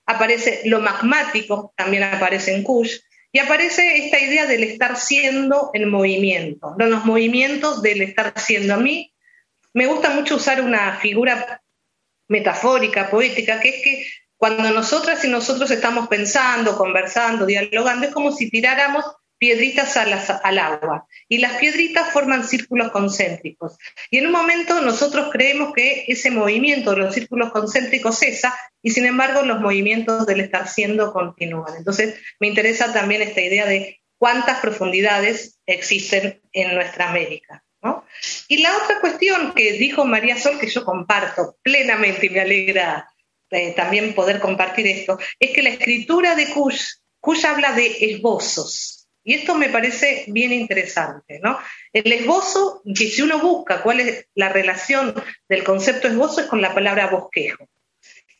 [0.05, 2.99] aparece lo magmático, también aparece en Kush,
[3.31, 8.73] y aparece esta idea del estar siendo en movimiento, los movimientos del estar siendo.
[8.73, 9.13] A mí
[9.73, 11.61] me gusta mucho usar una figura
[12.27, 18.31] metafórica, poética, que es que cuando nosotras y nosotros estamos pensando, conversando, dialogando, es como
[18.31, 19.05] si tiráramos
[19.41, 23.75] piedritas al agua y las piedritas forman círculos concéntricos.
[24.11, 28.91] Y en un momento nosotros creemos que ese movimiento de los círculos concéntricos cesa y
[28.91, 31.75] sin embargo los movimientos del estar siendo continúan.
[31.75, 37.63] Entonces me interesa también esta idea de cuántas profundidades existen en nuestra América.
[38.47, 43.11] Y la otra cuestión que dijo María Sol, que yo comparto plenamente y me alegra
[43.49, 49.00] eh, también poder compartir esto, es que la escritura de Kush, Kush habla de esbozos.
[49.23, 51.59] Y esto me parece bien interesante, ¿no?
[51.93, 55.13] El esbozo, que si uno busca cuál es la relación
[55.47, 57.67] del concepto esbozo, es con la palabra bosquejo.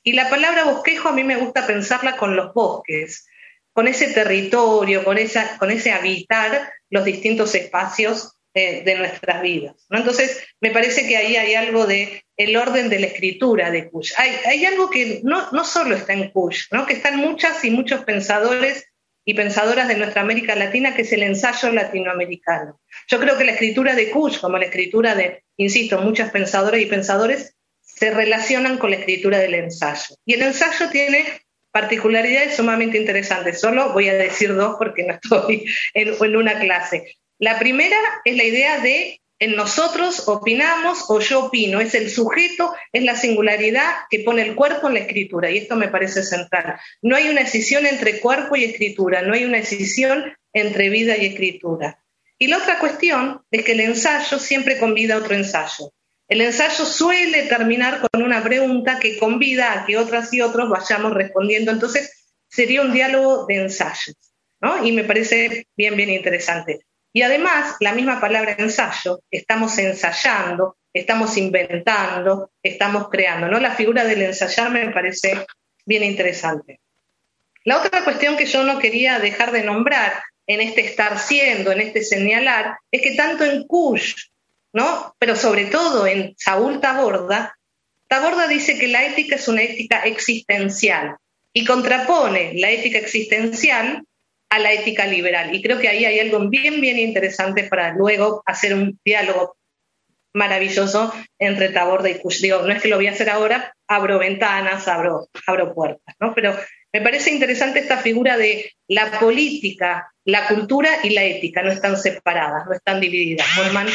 [0.04, 3.28] Y la palabra bosquejo a mí me gusta pensarla con los bosques,
[3.74, 9.76] con ese territorio, con, esa, con ese habitar los distintos espacios eh, de nuestras vidas.
[9.90, 14.14] Entonces, me parece que ahí hay algo de el orden de la escritura de Kush.
[14.18, 16.86] Hay, hay algo que no, no, solo está en Kush, ¿no?
[16.86, 18.91] que están muchas y muchos pensadores
[19.26, 22.80] y pensadoras de nuestra América Latina, que es el ensayo latinoamericano.
[23.08, 26.86] Yo creo que la escritura de Kush, como la escritura de, insisto, muchas pensadoras y
[26.86, 30.16] pensadores, se relacionan con la escritura del ensayo.
[30.26, 31.26] Y el ensayo tiene
[31.72, 33.60] particularidades sumamente interesantes.
[33.60, 37.16] Solo voy a decir dos porque no estoy en, en una clase.
[37.38, 42.76] La primera es la idea de en nosotros opinamos o yo opino, es el sujeto,
[42.94, 46.80] es la singularidad que pone el cuerpo en la escritura, y esto me parece central.
[47.02, 51.26] No hay una decisión entre cuerpo y escritura, no hay una decisión entre vida y
[51.26, 52.04] escritura.
[52.38, 55.92] Y la otra cuestión es que el ensayo siempre convida a otro ensayo.
[56.28, 61.16] El ensayo suele terminar con una pregunta que convida a que otras y otros vayamos
[61.16, 64.16] respondiendo, entonces sería un diálogo de ensayos,
[64.60, 64.86] ¿no?
[64.86, 66.82] Y me parece bien, bien interesante.
[67.14, 73.48] Y además, la misma palabra ensayo, estamos ensayando, estamos inventando, estamos creando.
[73.48, 73.60] ¿no?
[73.60, 75.46] La figura del ensayar me parece
[75.86, 76.80] bien interesante.
[77.64, 80.14] La otra cuestión que yo no quería dejar de nombrar
[80.48, 84.16] en este estar siendo, en este señalar, es que tanto en Kush,
[84.74, 85.16] ¿no?
[85.20, 87.56] pero sobre todo en Saúl Taborda,
[88.08, 91.16] Taborda dice que la ética es una ética existencial
[91.54, 94.04] y contrapone la ética existencial
[94.52, 95.56] a la ética liberal.
[95.56, 99.56] Y creo que ahí hay algo bien, bien interesante para luego hacer un diálogo
[100.34, 102.42] maravilloso entre Taborda y Kush.
[102.42, 106.36] Digo, no es que lo voy a hacer ahora, abro ventanas, abro, abro puertas, ¿no?
[106.36, 106.56] Pero
[106.92, 111.98] me parece interesante esta figura de la política, la cultura y la ética, no están
[111.98, 113.88] separadas, no están divididas, forman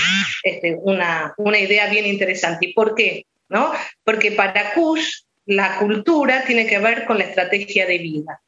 [0.42, 2.66] este, una, una idea bien interesante.
[2.66, 3.26] ¿Y por qué?
[3.50, 3.72] ¿No?
[4.02, 8.40] Porque para Kush la cultura tiene que ver con la estrategia de vida.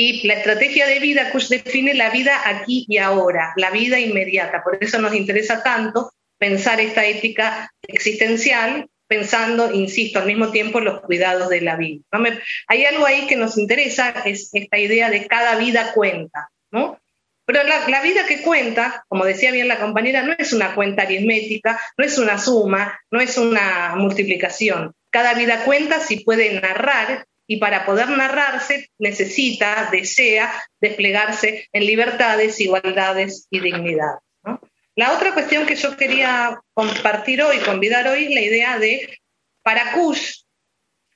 [0.00, 4.62] Y la estrategia de vida Kush define la vida aquí y ahora, la vida inmediata.
[4.62, 11.00] Por eso nos interesa tanto pensar esta ética existencial, pensando, insisto, al mismo tiempo los
[11.00, 12.04] cuidados de la vida.
[12.68, 16.48] hay algo ahí que nos interesa, es esta idea de cada vida cuenta.
[16.70, 17.00] ¿no?
[17.44, 21.80] Pero la, vida que cuenta, como decía bien la compañera, no es una cuenta aritmética,
[21.96, 24.94] no es una suma, no es una multiplicación.
[25.10, 32.60] Cada vida cuenta si puede narrar y para poder narrarse necesita, desea desplegarse en libertades,
[32.60, 34.18] igualdades y dignidad.
[34.94, 39.18] La otra cuestión que yo quería compartir hoy, convidar hoy, es la idea de,
[39.62, 40.42] para Kush,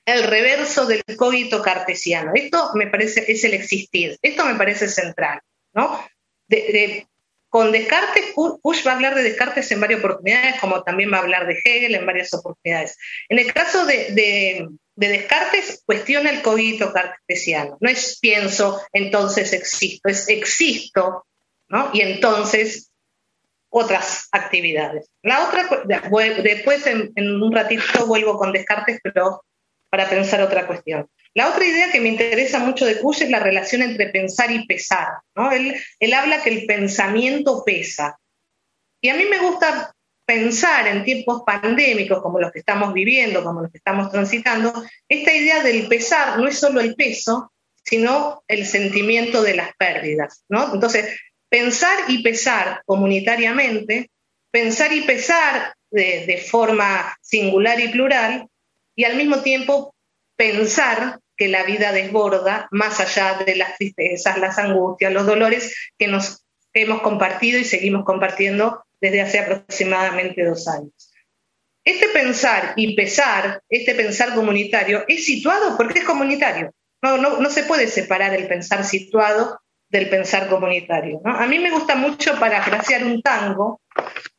[0.05, 2.31] el reverso del cogito cartesiano.
[2.33, 5.39] Esto me parece, es el existir, esto me parece central.
[5.73, 6.03] ¿no?
[7.49, 11.21] con Descartes, Kush va a hablar de Descartes en varias oportunidades, como también va a
[11.21, 12.97] hablar de Hegel en varias oportunidades.
[13.29, 17.77] En el caso de Descartes cuestiona el cogito cartesiano.
[17.79, 21.25] No es pienso, entonces existo, es existo,
[21.67, 21.89] ¿no?
[21.93, 22.91] Y entonces
[23.69, 25.09] otras actividades.
[25.23, 25.67] La otra,
[26.43, 29.43] después en, un ratito vuelvo con Descartes, pero
[29.89, 31.09] para pensar otra cuestión.
[31.33, 34.67] La otra idea que me interesa mucho de Kush es la relación entre pensar y
[34.67, 35.07] pesar.
[35.35, 35.51] ¿no?
[35.51, 38.19] Él, él habla que el pensamiento pesa.
[39.01, 43.61] Y a mí me gusta pensar en tiempos pandémicos como los que estamos viviendo, como
[43.61, 44.73] los que estamos transitando,
[45.07, 47.51] esta idea del pesar no es solo el peso,
[47.83, 50.43] sino el sentimiento de las pérdidas.
[50.47, 50.73] ¿no?
[50.73, 51.19] Entonces,
[51.49, 54.09] pensar y pesar comunitariamente,
[54.51, 58.47] pensar y pesar de, de forma singular y plural,
[58.95, 59.93] y al mismo tiempo
[60.35, 66.07] pensar que la vida desborda más allá de las tristezas, las angustias, los dolores que
[66.07, 70.93] nos hemos compartido y seguimos compartiendo desde hace aproximadamente dos años.
[71.83, 77.63] Este pensar y pesar, este pensar comunitario, es situado porque es comunitario, No, no, se
[77.63, 81.21] puede separar el pensar situado del pensar comunitario.
[81.25, 83.81] A mí me gusta mucho parafrasear un tango.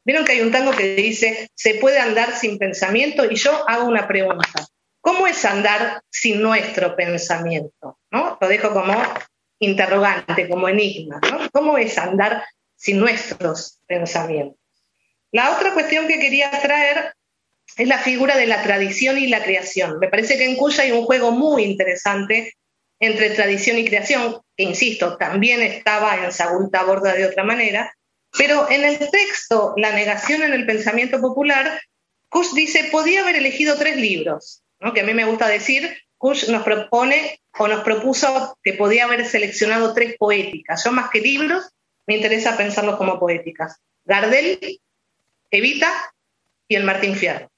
[0.02, 3.86] Vieron que hay un tango que dice, se puede andar sin pensamiento y yo hago
[3.86, 4.66] una pregunta.
[5.02, 7.98] ¿Cómo es andar sin nuestro pensamiento?
[8.10, 8.38] ¿No?
[8.40, 8.94] Lo dejo como
[9.58, 11.20] interrogante, como enigma.
[11.52, 12.42] ¿Cómo es andar
[12.84, 14.60] sin nuestros pensamientos?
[15.32, 17.14] La otra cuestión que quería traer
[17.78, 19.98] es la figura de la tradición y la creación.
[19.98, 22.52] Me parece que en Cuya hay un juego muy interesante
[23.00, 27.90] entre tradición y creación, que insisto, también estaba en Sagulta Borda de otra manera,
[28.36, 31.80] pero en el texto, La negación en el pensamiento popular,
[32.28, 34.62] Kush dice, podía haber elegido tres libros,
[34.94, 39.26] que a mí me gusta decir, Kush nos propone o nos propuso que podía haber
[39.26, 40.84] seleccionado tres poéticas.
[40.84, 41.70] Yo más que libros,
[42.06, 43.80] me interesa pensarlos como poéticas.
[44.04, 44.80] Gardel,
[45.50, 45.90] Evita
[46.68, 47.50] y el Martín Fierro.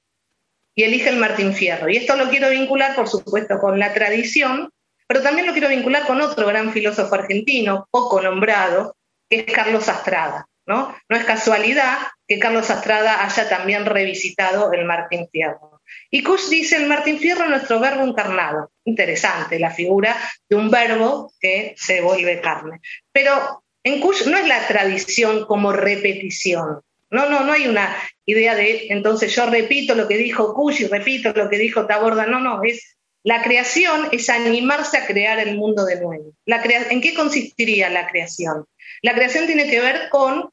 [0.74, 1.88] Y elige el Martín Fierro.
[1.88, 4.70] Y esto lo quiero vincular, por supuesto, con la tradición,
[5.06, 8.96] pero también lo quiero vincular con otro gran filósofo argentino, poco nombrado,
[9.28, 10.46] que es Carlos Astrada.
[10.66, 10.94] ¿no?
[11.08, 15.80] es casualidad que Carlos Astrada haya también revisitado el Martín Fierro.
[16.10, 18.72] Y Kush dice el Martín Fierro nuestro verbo encarnado.
[18.84, 20.16] Interesante la figura
[20.48, 22.80] de un verbo que se vuelve carne.
[23.12, 26.80] Pero en Kush no es la tradición como repetición.
[27.08, 30.86] No, no, no hay una idea de, entonces yo repito lo que dijo Kush y
[30.88, 32.26] repito lo que dijo Taborda.
[32.26, 36.32] No, no, es la creación es animarse a crear el mundo de nuevo.
[36.46, 38.64] ¿En qué consistiría la creación?
[39.02, 40.50] La creación tiene que ver con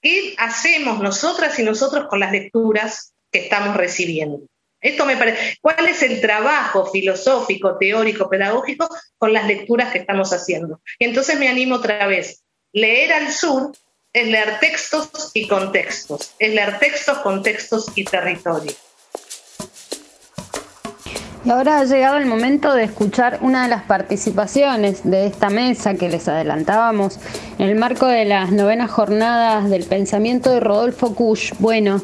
[0.00, 4.42] qué hacemos nosotras y nosotros con las lecturas que estamos recibiendo.
[4.80, 10.32] Esto me parece, ¿cuál es el trabajo filosófico, teórico, pedagógico con las lecturas que estamos
[10.32, 10.80] haciendo?
[11.00, 12.44] Y entonces me animo otra vez.
[12.72, 13.72] Leer al sur
[14.12, 18.72] es leer textos y contextos, es leer textos, contextos y territorio.
[21.44, 25.94] Y ahora ha llegado el momento de escuchar una de las participaciones de esta mesa
[25.94, 27.18] que les adelantábamos
[27.58, 31.54] en el marco de las novenas jornadas del pensamiento de Rodolfo Kusch.
[31.58, 32.00] Bueno,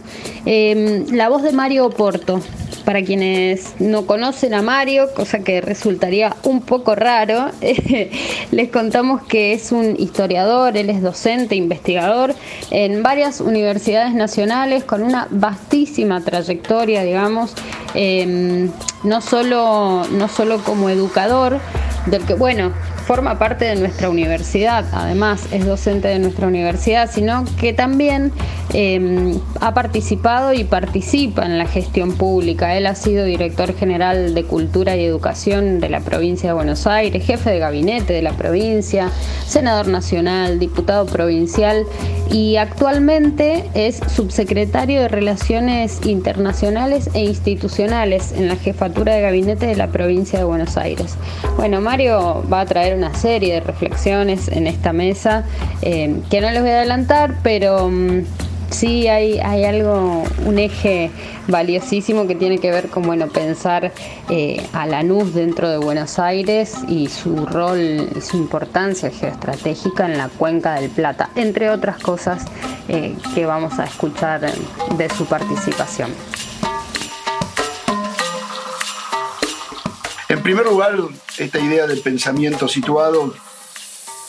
[0.46, 2.40] em, la voz de Mario Porto,
[2.86, 7.50] para quienes no conocen a Mario, cosa que resultaría un poco raro,
[8.52, 12.32] les contamos que es un historiador, él es docente, investigador
[12.70, 17.54] en varias universidades nacionales con una vastísima trayectoria, digamos,
[17.94, 18.70] em,
[19.02, 21.58] no, solo, no solo como educador,
[22.06, 22.72] del que, bueno,
[23.06, 28.32] forma parte de nuestra universidad, además es docente de nuestra universidad, sino que también
[28.74, 32.76] em, ha participado y participa en la gestión pública.
[32.76, 37.24] Él ha sido director general de Cultura y Educación de la provincia de Buenos Aires,
[37.24, 39.12] jefe de gabinete de la provincia,
[39.46, 41.86] senador nacional, diputado provincial
[42.30, 49.76] y actualmente es subsecretario de Relaciones Internacionales e Institucionales en la jefatura de gabinete de
[49.76, 51.14] la provincia de Buenos Aires.
[51.56, 55.44] Bueno, Mario va a traer una serie de reflexiones en esta mesa
[55.82, 58.24] eh, que no les voy a adelantar, pero mm,
[58.70, 61.10] sí hay, hay algo, un eje
[61.48, 63.92] valiosísimo que tiene que ver con bueno, pensar
[64.30, 70.28] eh, a Lanús dentro de Buenos Aires y su rol su importancia geoestratégica en la
[70.28, 72.44] cuenca del Plata, entre otras cosas
[72.88, 76.10] eh, que vamos a escuchar de su participación.
[80.36, 80.94] En primer lugar,
[81.38, 83.34] esta idea del pensamiento situado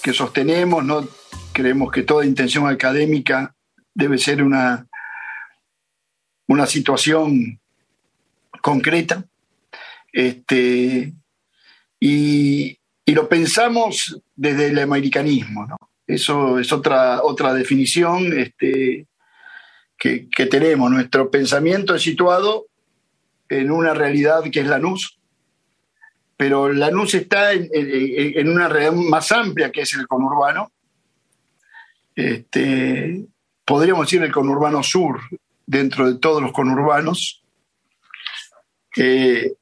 [0.01, 1.05] que sostenemos, no
[1.51, 3.53] creemos que toda intención académica
[3.93, 4.87] debe ser una,
[6.47, 7.59] una situación
[8.61, 9.25] concreta.
[10.13, 11.13] Este,
[11.99, 15.67] y, lo pensamos desde el americanismo.
[15.67, 15.75] ¿no?
[16.07, 19.07] Eso es otra, otra definición este,
[19.97, 20.89] que, que, tenemos.
[20.89, 22.67] Nuestro pensamiento es situado
[23.49, 25.16] en una realidad que es la NUS,
[26.37, 30.71] pero Lanús está en, una realidad más amplia que es el conurbano.
[32.15, 33.25] Este,
[33.65, 35.19] podríamos decir el conurbano sur
[35.65, 37.43] dentro de todos los conurbanos,
[38.95, 39.53] eh,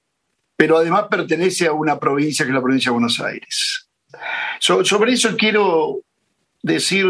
[0.56, 3.90] pero además pertenece a una provincia que es la provincia de Buenos Aires.
[4.60, 6.02] sobre eso quiero
[6.62, 7.06] decir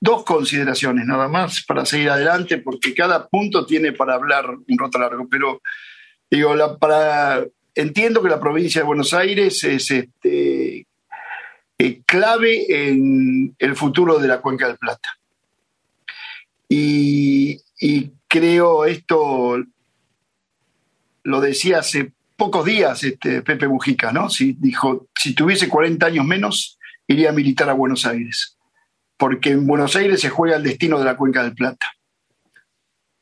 [0.00, 4.98] dos consideraciones nada más para seguir adelante, porque cada punto tiene para hablar un rato
[4.98, 5.60] largo, pero
[6.30, 7.44] digo, la, para
[7.74, 10.86] entiendo que la provincia de Buenos Aires es este,
[11.78, 15.18] eh, clave en el futuro de la Cuenca del Plata.
[16.68, 17.60] Y,
[18.28, 19.62] creo esto,
[21.24, 24.30] lo decía hace pocos días este, Pepe Mujica, ¿no?
[24.30, 28.56] Si, dijo, si tuviese 40 años menos, iría a militar a Buenos Aires,
[29.18, 31.92] porque en Buenos Aires se juega el destino de la Cuenca del Plata.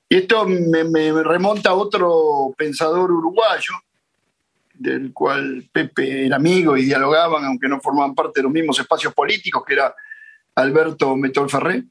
[0.08, 3.72] Y esto me remonta a otro pensador uruguayo,
[4.80, 9.12] del cual Pepe era amigo y dialogaban, aunque no formaban parte de los mismos espacios
[9.12, 9.94] políticos, que era
[10.54, 11.84] Alberto Metol Ferré.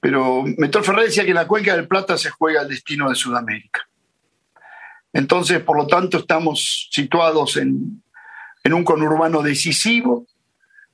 [0.00, 3.14] Pero Metol Ferré decía que en la Cuenca del Plata se juega el destino de
[3.14, 3.88] Sudamérica.
[5.12, 8.02] Entonces, por lo tanto, estamos situados en,
[8.64, 10.26] en un conurbano decisivo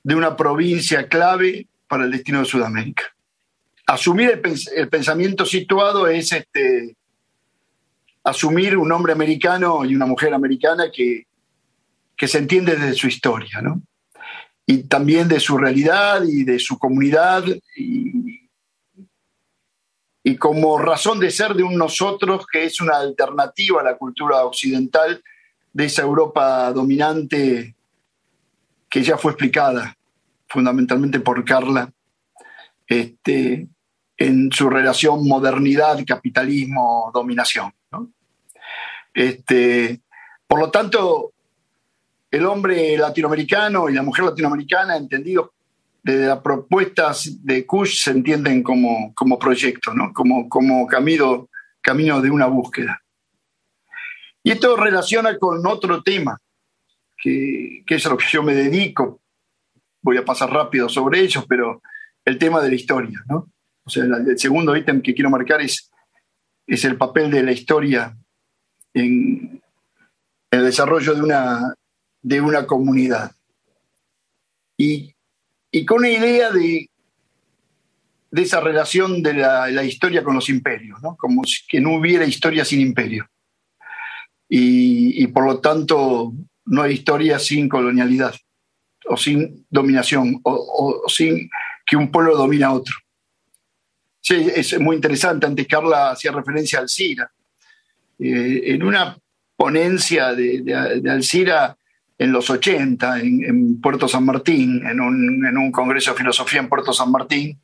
[0.03, 3.05] de una provincia clave para el destino de Sudamérica.
[3.87, 4.39] Asumir
[4.75, 6.95] el, pensamiento situado es este,
[8.23, 11.27] asumir un hombre americano y una mujer americana que,
[12.15, 13.81] que se entiende desde su historia, ¿no?
[14.65, 17.43] Y también de su realidad y de su comunidad
[17.75, 18.49] y,
[20.23, 24.45] y como razón de ser de un nosotros que es una alternativa a la cultura
[24.45, 25.23] occidental
[25.73, 27.75] de esa Europa dominante
[28.89, 29.97] que ya fue explicada
[30.47, 31.91] fundamentalmente por Carla
[32.85, 33.67] este,
[34.17, 37.73] en su relación modernidad, capitalismo, dominación.
[39.13, 40.01] Este,
[40.47, 41.33] por lo tanto,
[42.29, 45.49] el hombre latinoamericano y la mujer latinoamericana, entendidos
[46.01, 50.13] desde las propuestas de Kush, se entienden como, como proyecto, ¿no?
[50.13, 51.49] como, como camino,
[51.81, 53.01] camino de una búsqueda.
[54.43, 56.39] Y esto relaciona con otro tema,
[57.17, 59.21] que, que es a lo que yo me dedico.
[60.01, 61.81] Voy a pasar rápido sobre ellos, pero
[62.25, 63.23] el tema de la historia.
[63.27, 63.51] ¿no?
[63.83, 65.91] O sea, el segundo ítem que quiero marcar es,
[66.65, 68.17] es el papel de la historia
[68.93, 69.61] en
[70.51, 71.75] el desarrollo de una,
[72.21, 73.31] de una comunidad.
[74.77, 75.15] Y,
[75.71, 76.89] y con una idea de,
[78.31, 81.15] de esa relación de la, la, historia con los imperios, ¿no?
[81.17, 83.29] como si que no hubiera historia sin imperio
[84.49, 86.33] y, y, por lo tanto
[86.65, 88.35] no hay historia sin colonialidad
[89.05, 91.49] o sin dominación o, o, sin
[91.85, 92.95] que un pueblo domina a otro.
[94.21, 95.47] Sí, es muy interesante.
[95.47, 97.31] Antes Carla hacía referencia a Alcira.
[98.21, 99.17] Eh, en una
[99.55, 101.75] ponencia de, Alcira
[102.17, 106.59] en los 80, en, en Puerto San Martín, en un, en un, congreso de filosofía
[106.59, 107.59] en Puerto San Martín,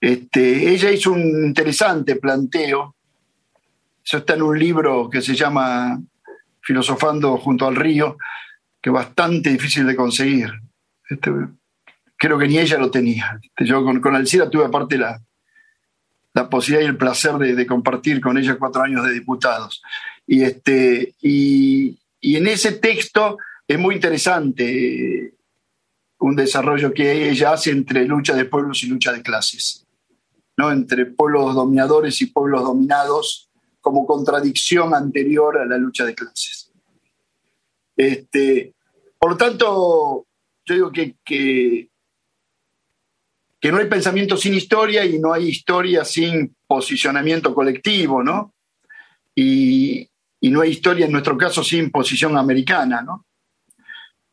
[0.00, 2.96] este, ella hizo un interesante planteo
[4.06, 6.00] eso está en un libro que se llama
[6.60, 8.16] Filosofando junto al río,
[8.80, 10.52] que es bastante difícil de conseguir.
[11.10, 11.32] Este,
[12.16, 13.36] creo que ni ella lo tenía.
[13.42, 15.20] Este, yo con, con Alcira tuve aparte la,
[16.36, 19.82] la posibilidad y el placer de, compartir con ella cuatro años de diputados.
[20.26, 25.32] Y, este, y, y en ese texto es muy interesante
[26.18, 29.86] un desarrollo que ella hace entre lucha de pueblos y lucha de clases,
[30.58, 30.70] ¿no?
[30.70, 33.48] entre pueblos dominadores y pueblos dominados
[33.80, 36.70] como contradicción anterior a la lucha de clases.
[37.96, 38.74] Este,
[39.18, 40.26] por lo tanto,
[40.66, 41.88] yo digo que, que,
[43.60, 48.54] que, no hay pensamiento sin historia y no hay historia sin posicionamiento colectivo, ¿no?
[49.34, 50.08] Y,
[50.40, 53.26] y no hay historia en nuestro caso sin posición americana, ¿no?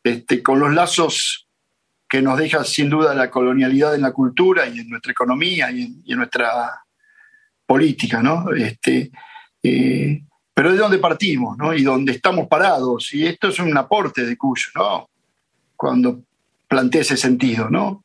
[0.02, 1.48] Este, con los lazos
[2.08, 6.02] que nos deja sin duda la colonialidad en la cultura y en nuestra economía y
[6.06, 6.84] en, nuestra
[7.66, 8.52] política, ¿no?
[8.52, 9.10] Este,
[9.62, 10.22] eh,
[10.52, 11.74] pero es de donde partimos, ¿no?
[11.74, 13.12] Y donde estamos parados.
[13.14, 15.08] Y esto es un aporte de Cuyo, ¿no?
[15.74, 16.22] Cuando
[16.68, 18.03] plantea ese sentido, ¿no?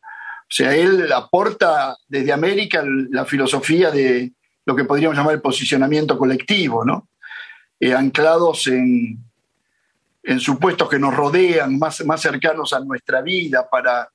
[0.49, 4.33] O sea, él aporta desde América la filosofía de
[4.65, 7.09] lo que podríamos llamar el posicionamiento colectivo, ¿no?
[7.79, 9.19] Eh, anclados en,
[10.23, 14.09] en supuestos que nos rodean, más, más cercanos a nuestra vida para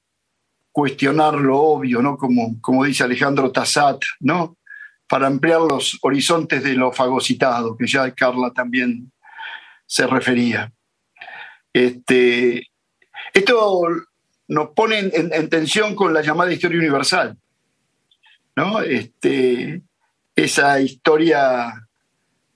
[0.72, 2.16] cuestionar lo obvio, ¿no?
[2.16, 4.56] Como, como dice Alejandro Tassat, ¿no?
[5.08, 9.12] para ampliar los horizontes de lo fagocitado, que ya Carla también
[9.86, 10.72] se refería.
[11.72, 12.68] Este,
[13.32, 13.86] esto
[14.48, 17.36] nos pone en, en, tensión con la llamada historia universal,
[18.56, 18.80] ¿no?
[18.82, 19.82] Este,
[20.34, 21.72] esa historia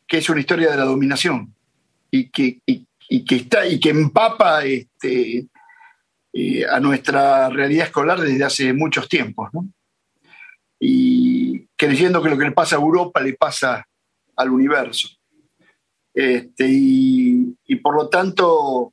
[0.07, 1.55] que es una historia de la dominación
[2.11, 5.47] y que, y que, está, y que empapa este,
[6.32, 9.51] eh, a nuestra realidad escolar desde hace muchos tiempos.
[9.53, 9.68] ¿no?
[10.80, 13.86] y creyendo que lo que le pasa a Europa le pasa
[14.36, 15.09] al universo.
[16.14, 18.93] Este, y, y, por lo tanto,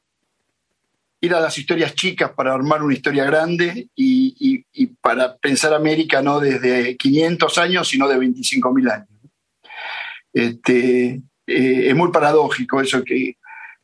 [1.26, 4.64] ir a las historias chicas para armar una historia grande y,
[5.02, 9.10] para pensar América no desde 500 años, sino de 25.000 años.
[10.34, 13.38] Este, eh, es muy paradójico eso que,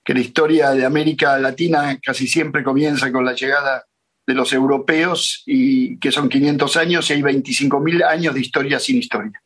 [0.03, 3.85] que la historia de América Latina casi siempre comienza con la llegada
[4.25, 8.97] de los europeos, y que son 500 años, y hay 25.000 años de historia sin
[8.97, 9.41] historia,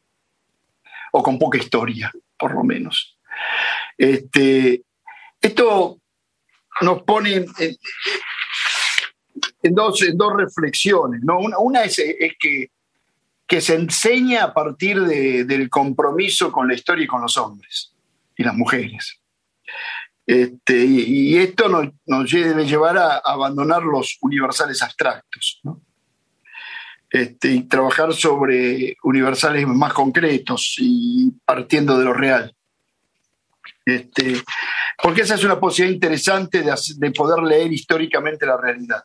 [1.12, 3.18] o con poca historia, por lo menos.
[3.98, 4.84] Este,
[5.42, 6.00] esto
[6.82, 7.46] nos pone
[9.62, 11.22] en, dos, dos, reflexiones.
[11.24, 11.40] ¿no?
[11.40, 12.02] Una, una es,
[12.40, 12.70] que,
[13.48, 17.94] que se enseña a partir de, del compromiso con la historia y con los hombres
[18.38, 19.20] y las mujeres.
[20.26, 25.62] Este, y, esto nos, debe llevar a, abandonar los universales abstractos
[27.12, 32.56] este, y trabajar sobre universales más concretos y partiendo de lo real.
[33.86, 34.42] Este,
[35.02, 39.04] porque esa es una posibilidad interesante de, poder leer históricamente la realidad.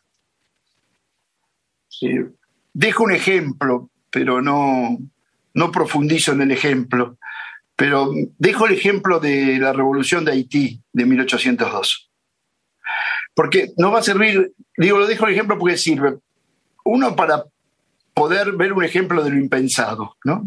[2.73, 4.97] dejo un ejemplo, pero no,
[5.53, 7.17] no profundizo en el ejemplo.
[7.75, 12.11] Pero dejo el ejemplo de la revolución de Haití de 1802.
[13.33, 16.17] Porque no va a servir, digo, lo dejo el ejemplo porque sirve.
[16.83, 17.45] Uno para
[18.13, 20.43] poder ver un ejemplo de lo impensado, ¿no?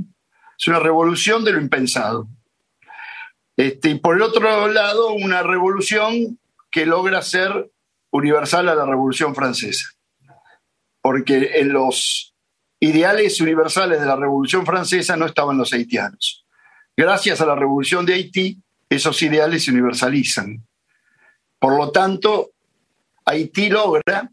[0.59, 2.29] Es una revolución de lo impensado.
[3.57, 6.39] Este, y por el otro lado, una revolución
[6.71, 7.71] que logra ser
[8.11, 9.89] universal a la Revolución Francesa.
[11.01, 12.35] Porque en los
[12.81, 16.45] ideales universales de la Revolución Francesa no estaban los haitianos.
[16.97, 20.65] Gracias a la Revolución de Haití, esos ideales se universalizan.
[21.59, 22.51] Por lo tanto,
[23.25, 24.31] Haití logra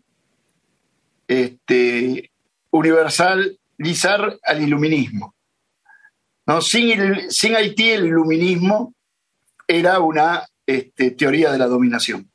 [1.27, 2.31] este,
[2.71, 5.35] universalizar al iluminismo.
[6.45, 6.61] ¿no?
[6.61, 8.93] Sin, sin Haití, el iluminismo
[9.71, 12.29] era una este, teoría de la dominación.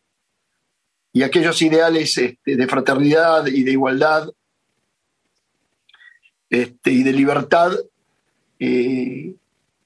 [1.12, 4.28] Y aquellos ideales este, de fraternidad y de igualdad
[6.48, 7.72] este, y de libertad
[8.58, 9.34] eh,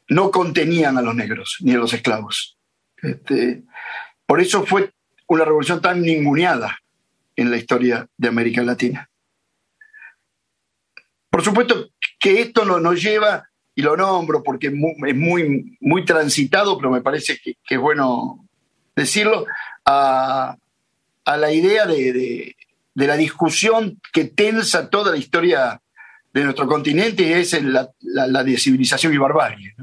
[0.08, 2.56] no contenían a los negros ni a los esclavos.
[4.26, 4.92] por eso fue
[5.26, 6.78] una revolución tan ninguneada
[7.36, 9.08] en la historia de América Latina.
[11.30, 13.49] Por supuesto que esto nos lleva
[13.80, 18.46] lo nombro porque es muy, muy, transitado, pero me parece que, es bueno
[18.94, 19.46] decirlo,
[19.84, 20.56] a,
[21.24, 22.56] la idea de,
[22.94, 25.80] la discusión que tensa toda la historia
[26.32, 29.74] de nuestro continente y es la, la, de civilización y barbarie.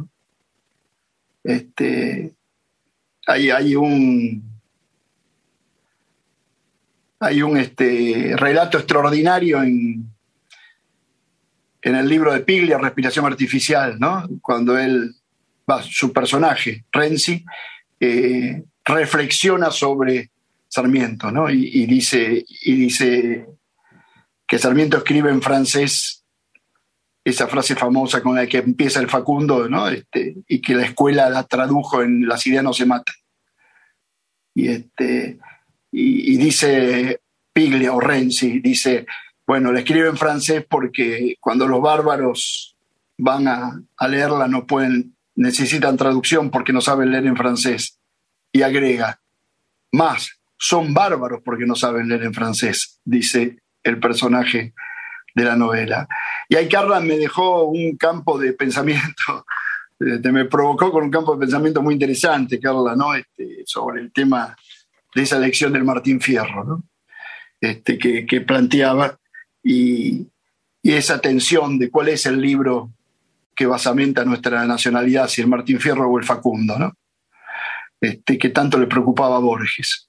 [1.44, 2.34] Este,
[3.26, 4.44] hay, hay un,
[7.20, 10.17] hay un este, relato extraordinario en,
[11.88, 14.28] en el libro de Piglia, Respiración Artificial, ¿no?
[14.42, 15.16] cuando él,
[15.90, 17.46] su personaje, Renzi,
[17.98, 20.32] eh, reflexiona sobre
[20.68, 21.50] Sarmiento ¿no?
[21.50, 23.46] y, dice, y dice
[24.46, 26.26] que Sarmiento escribe en francés
[27.24, 29.90] esa frase famosa con la que empieza el Facundo, ¿no?
[29.90, 33.16] Este, y que la escuela la tradujo en Las ideas no se matan.
[34.54, 35.38] Y, este,
[35.92, 37.20] y, y dice
[37.52, 39.06] Piglia o Renzi, dice,
[39.48, 42.76] bueno, la escribe en francés porque cuando los bárbaros
[43.18, 47.98] van a, leerla no pueden, necesitan traducción porque no saben leer en francés.
[48.52, 49.22] Y agrega,
[49.94, 54.74] más, son bárbaros porque no saben leer en francés, dice el personaje
[55.34, 56.10] de la novela.
[56.50, 59.46] Y ahí Carla me dejó un campo de pensamiento,
[60.00, 63.16] este, me provocó con un campo de pensamiento muy interesante, Carla, ¿no?
[63.16, 64.58] Este, sobre el tema
[65.16, 66.84] de esa lección del Martín Fierro, ¿no?
[67.62, 69.18] Este, que planteaba
[69.68, 70.28] y,
[70.84, 72.94] esa tensión de cuál es el libro
[73.54, 76.94] que basamenta nuestra nacionalidad, si el Martín Fierro o el Facundo, ¿no?
[78.00, 80.08] Este, que tanto le preocupaba a Borges.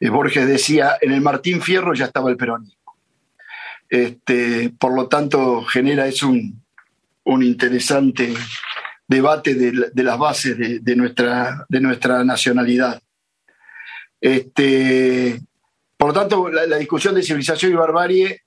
[0.00, 2.96] Eh, Borges decía, en el Martín Fierro ya estaba el peronismo.
[3.88, 6.64] Este, por lo tanto, genera es un,
[7.24, 8.34] interesante
[9.06, 13.00] debate de, las bases de, nuestra, de nuestra nacionalidad.
[14.20, 15.40] Este,
[15.96, 18.42] por lo tanto, la, discusión de civilización y barbarie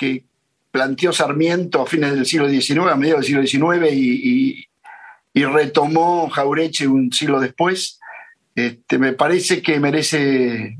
[0.00, 0.24] que
[0.70, 4.66] planteó Sarmiento a fines del siglo XIX, a mediados del siglo XIX, y,
[5.34, 8.00] retomó Jaureche un siglo después,
[8.54, 10.78] este, me parece que merece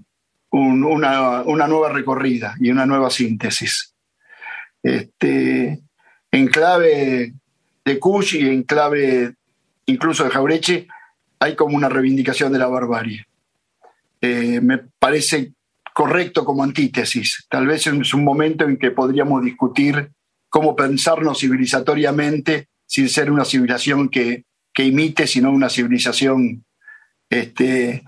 [0.51, 3.95] una, nueva recorrida y una nueva síntesis.
[4.83, 5.81] Este,
[6.33, 7.35] en clave
[7.85, 9.35] de Kush y en clave
[9.85, 10.89] incluso de Jaureche,
[11.39, 13.27] hay como una reivindicación de la barbarie.
[14.23, 15.53] Eh, me parece
[15.95, 17.47] correcto como antítesis.
[17.49, 20.11] Tal vez es un momento en que podríamos discutir
[20.49, 24.45] cómo pensarnos civilizatoriamente sin ser una civilización que,
[24.79, 26.65] imite, sino una civilización
[27.29, 28.03] este,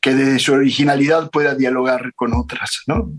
[0.00, 2.82] que desde su originalidad pueda dialogar con otras.
[2.88, 3.12] ¿no?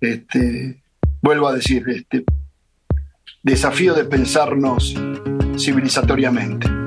[0.00, 0.82] Este,
[1.20, 2.24] vuelvo a decir, este,
[3.42, 4.94] desafío de pensarnos
[5.58, 6.83] civilizatoriamente.